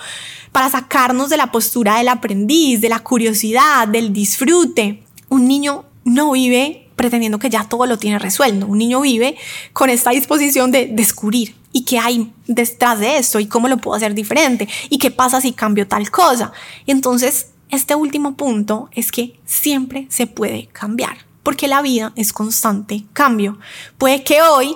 [0.53, 5.03] para sacarnos de la postura del aprendiz, de la curiosidad, del disfrute.
[5.29, 8.65] Un niño no vive pretendiendo que ya todo lo tiene resuelto.
[8.65, 9.35] Un niño vive
[9.73, 13.95] con esta disposición de descubrir y qué hay detrás de esto y cómo lo puedo
[13.95, 16.51] hacer diferente y qué pasa si cambio tal cosa.
[16.85, 23.05] Entonces, este último punto es que siempre se puede cambiar porque la vida es constante
[23.13, 23.57] cambio.
[23.97, 24.75] Puede que hoy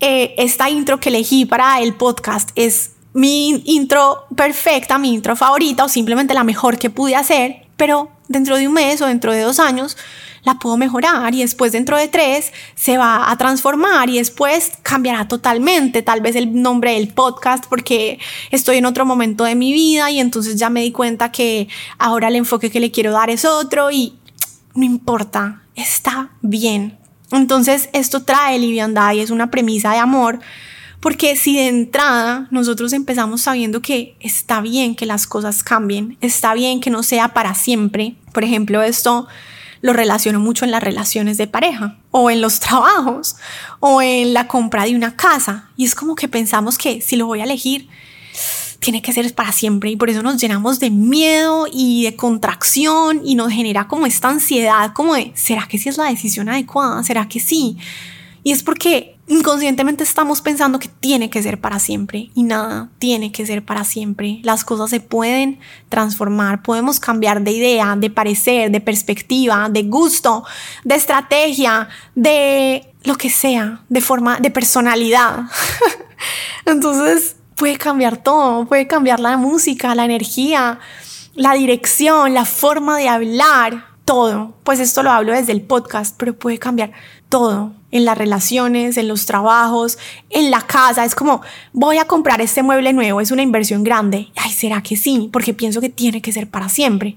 [0.00, 5.84] eh, esta intro que elegí para el podcast es mi intro perfecta, mi intro favorita
[5.84, 9.42] o simplemente la mejor que pude hacer, pero dentro de un mes o dentro de
[9.42, 9.98] dos años
[10.42, 15.28] la puedo mejorar y después dentro de tres se va a transformar y después cambiará
[15.28, 18.18] totalmente tal vez el nombre del podcast porque
[18.50, 21.68] estoy en otro momento de mi vida y entonces ya me di cuenta que
[21.98, 24.14] ahora el enfoque que le quiero dar es otro y
[24.74, 26.98] no importa, está bien.
[27.30, 30.40] Entonces esto trae liviandad y es una premisa de amor,
[31.00, 36.54] porque si de entrada nosotros empezamos sabiendo que está bien que las cosas cambien, está
[36.54, 39.26] bien que no sea para siempre, por ejemplo, esto
[39.80, 43.36] lo relaciono mucho en las relaciones de pareja o en los trabajos
[43.80, 47.26] o en la compra de una casa y es como que pensamos que si lo
[47.26, 47.88] voy a elegir
[48.84, 53.22] tiene que ser para siempre y por eso nos llenamos de miedo y de contracción
[53.24, 57.02] y nos genera como esta ansiedad como de, ¿será que sí es la decisión adecuada?
[57.02, 57.78] ¿Será que sí?
[58.42, 63.32] Y es porque inconscientemente estamos pensando que tiene que ser para siempre y nada tiene
[63.32, 64.40] que ser para siempre.
[64.42, 70.44] Las cosas se pueden transformar, podemos cambiar de idea, de parecer, de perspectiva, de gusto,
[70.84, 75.44] de estrategia, de lo que sea, de forma, de personalidad.
[76.66, 80.78] Entonces, puede cambiar todo, puede cambiar la música, la energía,
[81.34, 84.54] la dirección, la forma de hablar, todo.
[84.64, 86.92] Pues esto lo hablo desde el podcast, pero puede cambiar
[87.28, 89.98] todo en las relaciones, en los trabajos,
[90.30, 91.04] en la casa.
[91.04, 91.42] Es como,
[91.72, 94.28] voy a comprar este mueble nuevo, es una inversión grande.
[94.36, 95.28] Ay, ¿será que sí?
[95.32, 97.16] Porque pienso que tiene que ser para siempre.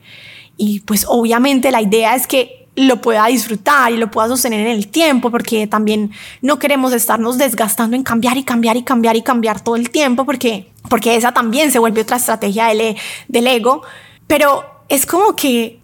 [0.56, 4.74] Y pues obviamente la idea es que lo pueda disfrutar y lo pueda sostener en
[4.74, 6.12] el tiempo, porque también
[6.44, 10.26] no queremos estarnos desgastando en cambiar y cambiar y cambiar y cambiar todo el tiempo,
[10.26, 12.96] porque, porque esa también se vuelve otra estrategia del,
[13.28, 13.82] del ego.
[14.28, 15.80] Pero es como que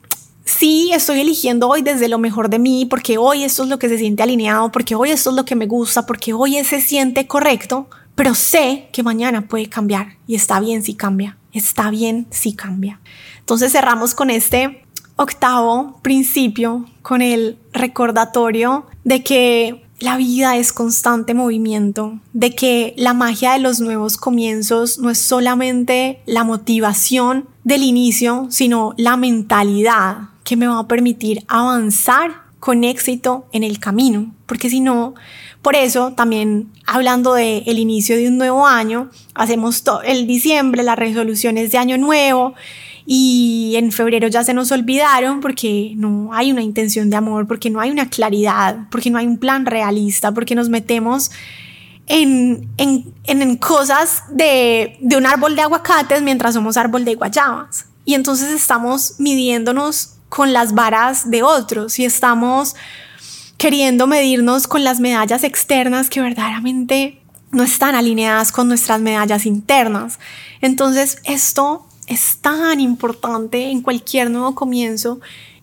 [0.45, 3.89] sí estoy eligiendo hoy desde lo mejor de mí, porque hoy esto es lo que
[3.89, 7.25] se siente alineado, porque hoy esto es lo que me gusta, porque hoy se siente
[7.25, 12.53] correcto, pero sé que mañana puede cambiar y está bien si cambia, está bien si
[12.53, 12.99] cambia.
[13.39, 14.82] Entonces cerramos con este
[15.23, 23.13] octavo principio con el recordatorio de que la vida es constante movimiento, de que la
[23.13, 30.29] magia de los nuevos comienzos no es solamente la motivación del inicio, sino la mentalidad
[30.43, 35.15] que me va a permitir avanzar con éxito en el camino, porque si no,
[35.61, 40.99] por eso también hablando del el inicio de un nuevo año, hacemos el diciembre, las
[40.99, 42.55] resoluciones de año nuevo,
[43.05, 47.69] y en febrero ya se nos olvidaron porque no hay una intención de amor, porque
[47.69, 51.31] no hay una claridad, porque no hay un plan realista, porque nos metemos
[52.07, 57.85] en, en, en cosas de, de un árbol de aguacates mientras somos árbol de guayabas.
[58.05, 62.75] Y entonces estamos midiéndonos con las varas de otros y estamos
[63.57, 70.19] queriendo medirnos con las medallas externas que verdaderamente no están alineadas con nuestras medallas internas.
[70.59, 75.19] Entonces esto es tan importante en cualquier nuevo comienzo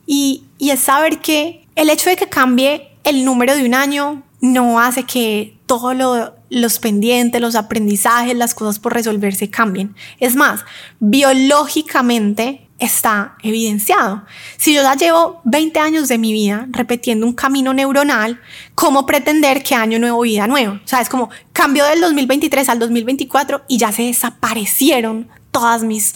[0.07, 4.22] y, y es saber que el hecho de que cambie el número de un año
[4.41, 9.95] no hace que todos los pendientes, los aprendizajes, las cosas por resolverse cambien.
[10.18, 10.64] Es más,
[10.99, 14.24] biológicamente está evidenciado.
[14.57, 18.41] Si yo ya llevo 20 años de mi vida repitiendo un camino neuronal,
[18.74, 20.80] ¿cómo pretender que año nuevo, vida nueva?
[20.82, 26.14] O sea, es como cambio del 2023 al 2024 y ya se desaparecieron todas mis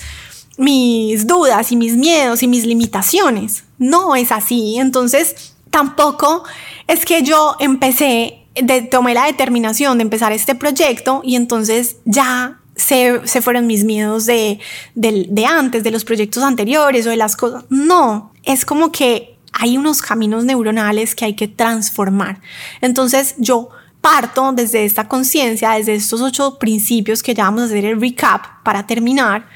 [0.57, 3.65] mis dudas y mis miedos y mis limitaciones.
[3.79, 4.77] No es así.
[4.79, 6.45] Entonces, tampoco
[6.87, 12.61] es que yo empecé, de, tomé la determinación de empezar este proyecto y entonces ya
[12.77, 14.61] se, se fueron mis miedos de,
[14.95, 17.65] de, de antes, de los proyectos anteriores o de las cosas.
[17.71, 22.41] No, es como que hay unos caminos neuronales que hay que transformar.
[22.81, 23.71] Entonces yo
[24.05, 28.63] parto desde esta conciencia, desde estos ocho principios que ya vamos a hacer el recap
[28.63, 29.47] para terminar,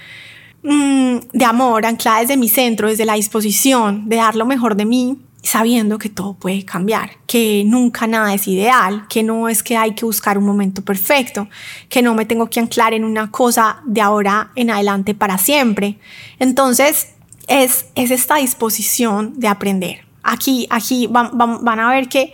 [0.62, 4.86] mm, de amor, anclada desde mi centro, desde la disposición de dar lo mejor de
[4.86, 9.76] mí, sabiendo que todo puede cambiar, que nunca nada es ideal, que no es que
[9.76, 11.46] hay que buscar un momento perfecto,
[11.90, 15.98] que no me tengo que anclar en una cosa de ahora en adelante para siempre.
[16.38, 17.08] Entonces,
[17.48, 20.06] es, es esta disposición de aprender.
[20.22, 22.32] Aquí, aquí van, van a ver que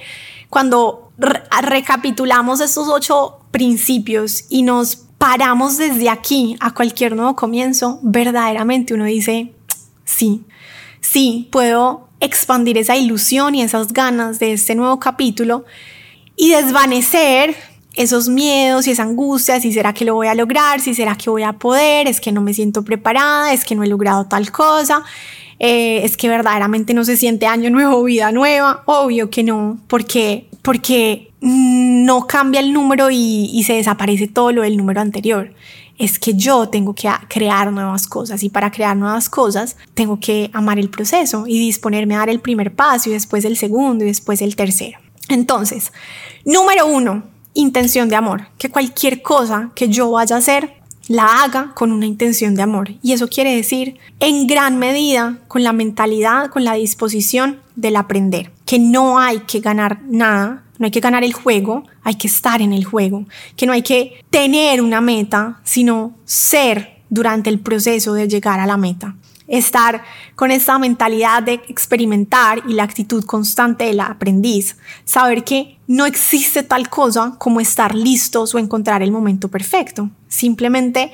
[0.49, 8.95] cuando recapitulamos estos ocho principios y nos paramos desde aquí a cualquier nuevo comienzo, verdaderamente
[8.95, 9.53] uno dice,
[10.05, 10.45] sí,
[11.01, 15.65] sí, puedo expandir esa ilusión y esas ganas de este nuevo capítulo
[16.37, 17.55] y desvanecer
[17.95, 21.31] esos miedos y esa angustia, si será que lo voy a lograr, si será que
[21.31, 24.51] voy a poder, es que no me siento preparada, es que no he logrado tal
[24.51, 25.05] cosa,
[25.61, 30.49] eh, es que verdaderamente no se siente año nuevo, vida nueva, obvio que no, porque
[30.65, 35.53] porque no cambia el número y, se desaparece todo lo del número anterior.
[35.99, 40.51] Es que yo tengo que crear nuevas cosas y para crear nuevas cosas tengo que
[40.55, 44.09] amar el proceso y disponerme a dar el primer paso y después el segundo y
[44.09, 44.99] después el tercero.
[45.29, 45.93] Entonces,
[46.47, 48.49] número uno, intención de amor.
[48.57, 52.93] Que cualquier cosa que yo vaya a hacer la haga con una intención de amor.
[53.03, 58.54] Y eso quiere decir, en gran medida, con la mentalidad, con la disposición del aprender.
[58.65, 62.61] Que no hay que ganar nada, no hay que ganar el juego, hay que estar
[62.63, 63.27] en el juego.
[63.57, 68.67] Que no hay que tener una meta, sino ser durante el proceso de llegar a
[68.67, 69.15] la meta.
[69.47, 70.03] Estar
[70.35, 76.63] con esta mentalidad de experimentar y la actitud constante del aprendiz, saber que no existe
[76.63, 81.13] tal cosa como estar listos o encontrar el momento perfecto, simplemente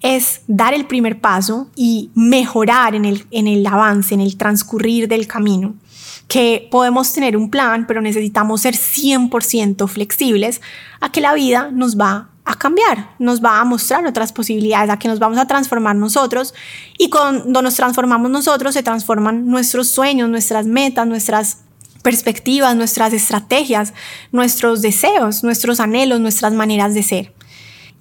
[0.00, 5.08] es dar el primer paso y mejorar en el, en el avance, en el transcurrir
[5.08, 5.74] del camino
[6.32, 10.62] que podemos tener un plan, pero necesitamos ser 100% flexibles
[11.02, 14.98] a que la vida nos va a cambiar, nos va a mostrar otras posibilidades, a
[14.98, 16.54] que nos vamos a transformar nosotros
[16.96, 21.58] y cuando nos transformamos nosotros se transforman nuestros sueños, nuestras metas, nuestras
[22.02, 23.92] perspectivas, nuestras estrategias,
[24.30, 27.32] nuestros deseos, nuestros anhelos, nuestras maneras de ser.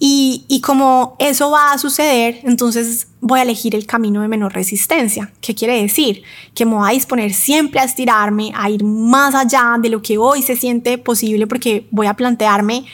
[0.03, 4.51] Y, y, como eso va a suceder, entonces voy a elegir el camino de menor
[4.51, 5.31] resistencia.
[5.41, 6.23] ¿Qué quiere decir?
[6.55, 10.17] Que me voy a disponer siempre a estirarme, a ir más allá de lo que
[10.17, 12.85] hoy se siente posible, porque voy a plantearme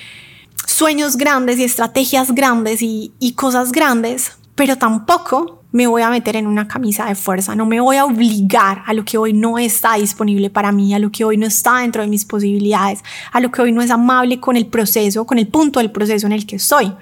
[0.67, 6.47] sueños grandes y estrategias grandes y, cosas grandes, pero tampoco me voy a meter en
[6.47, 9.95] una camisa de fuerza, no me voy a obligar a lo que hoy no está
[9.95, 13.51] disponible para mí, a lo que hoy no está dentro de mis posibilidades, a lo
[13.51, 16.45] que hoy no es amable con el proceso, con el punto del proceso en el
[16.45, 16.93] que estoy.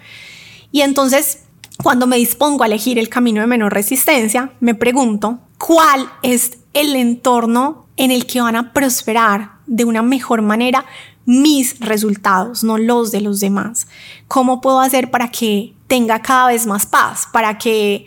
[0.72, 1.44] Y entonces,
[1.84, 6.96] cuando me dispongo a elegir el camino de menor resistencia, me pregunto, ¿cuál es el
[6.96, 10.86] entorno en el que van a prosperar de una mejor manera
[11.26, 13.88] mis resultados, no los de los demás.
[14.28, 18.06] ¿Cómo puedo hacer para que tenga cada vez más paz, para que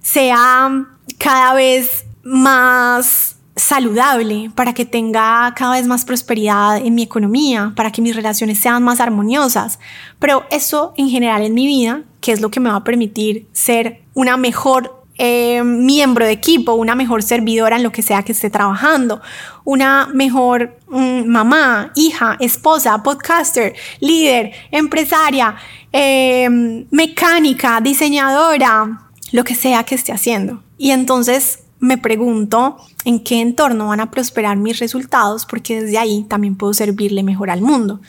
[0.00, 0.86] sea
[1.18, 7.92] cada vez más saludable, para que tenga cada vez más prosperidad en mi economía, para
[7.92, 9.78] que mis relaciones sean más armoniosas.
[10.18, 13.46] Pero eso en general en mi vida, que es lo que me va a permitir
[13.52, 18.32] ser una mejor eh, miembro de equipo, una mejor servidora en lo que sea que
[18.32, 19.20] esté trabajando,
[19.64, 25.56] una mejor mm, mamá, hija, esposa, podcaster, líder, empresaria,
[25.92, 30.62] em, mecánica, diseñadora, lo que sea que esté haciendo.
[30.78, 36.26] Y entonces me pregunto en qué entorno van a prosperar mis resultados porque desde ahí
[36.28, 38.00] también puedo servirle mejor al mundo.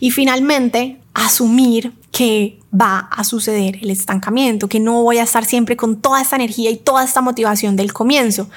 [0.00, 5.76] Y finalmente, asumir que va a suceder el estancamiento, que no voy a estar siempre
[5.76, 8.48] con toda esta energía y toda esta motivación del comienzo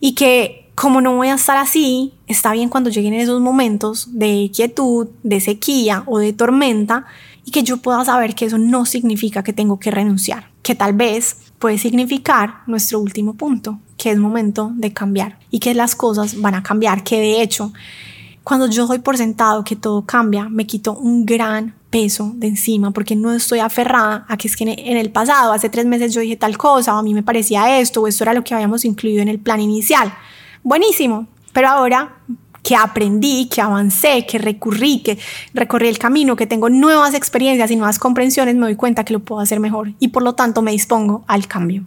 [0.00, 4.50] y que como no voy a estar así, está bien cuando lleguen esos momentos de
[4.54, 7.06] quietud, de sequía o de tormenta
[7.46, 10.92] y que yo pueda saber que eso no significa que tengo que renunciar, que tal
[10.92, 16.40] vez puede significar nuestro último punto, que es momento de cambiar y que las cosas
[16.40, 17.72] van a cambiar, que de hecho
[18.44, 22.92] cuando yo doy por sentado que todo cambia, me quito un gran peso de encima
[22.92, 26.20] porque no estoy aferrada a que es que en el pasado, hace tres meses yo
[26.20, 28.84] dije tal cosa, o a mí me parecía esto, o esto era lo que habíamos
[28.84, 30.14] incluido en el plan inicial.
[30.62, 32.18] Buenísimo, pero ahora
[32.66, 35.16] que aprendí, que avancé, que recurrí, que
[35.54, 39.20] recorrí el camino, que tengo nuevas experiencias y nuevas comprensiones, me doy cuenta que lo
[39.20, 41.84] puedo hacer mejor y por lo tanto me dispongo al cambio.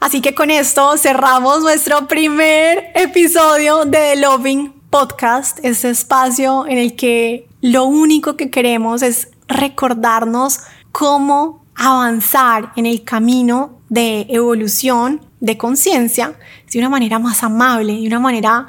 [0.00, 6.78] Así que con esto cerramos nuestro primer episodio de The Loving Podcast, este espacio en
[6.78, 15.20] el que lo único que queremos es recordarnos cómo avanzar en el camino de evolución
[15.38, 16.34] de conciencia
[16.72, 18.66] de una manera más amable, de una manera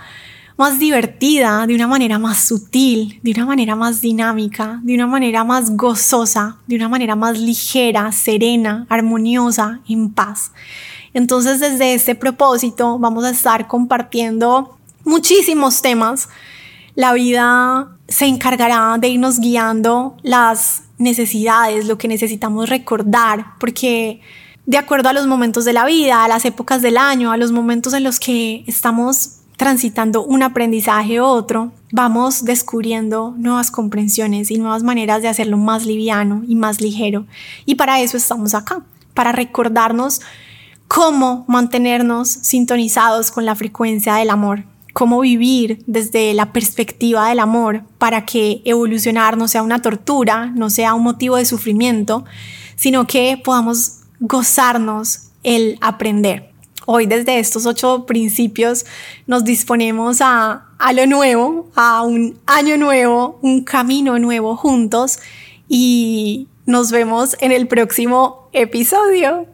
[0.57, 5.43] más divertida, de una manera más sutil, de una manera más dinámica, de una manera
[5.43, 10.51] más gozosa, de una manera más ligera, serena, armoniosa, en paz.
[11.13, 16.29] Entonces desde este propósito vamos a estar compartiendo muchísimos temas.
[16.95, 24.21] La vida se encargará de irnos guiando las necesidades, lo que necesitamos recordar, porque
[24.65, 27.51] de acuerdo a los momentos de la vida, a las épocas del año, a los
[27.51, 34.57] momentos en los que estamos transitando un aprendizaje u otro, vamos descubriendo nuevas comprensiones y
[34.57, 37.28] nuevas maneras de hacerlo más liviano y más ligero.
[37.68, 38.84] Y para eso estamos acá,
[39.14, 40.22] para recordarnos
[40.88, 47.84] cómo mantenernos sintonizados con la frecuencia del amor, cómo vivir desde la perspectiva del amor
[47.99, 52.26] para que evolucionar no sea una tortura, no sea un motivo de sufrimiento,
[52.76, 56.50] sino que podamos gozarnos el aprender.
[56.93, 58.85] Hoy desde estos ocho principios
[59.25, 65.19] nos disponemos a, a lo nuevo, a un año nuevo, un camino nuevo juntos
[65.69, 69.47] y nos vemos en el próximo episodio.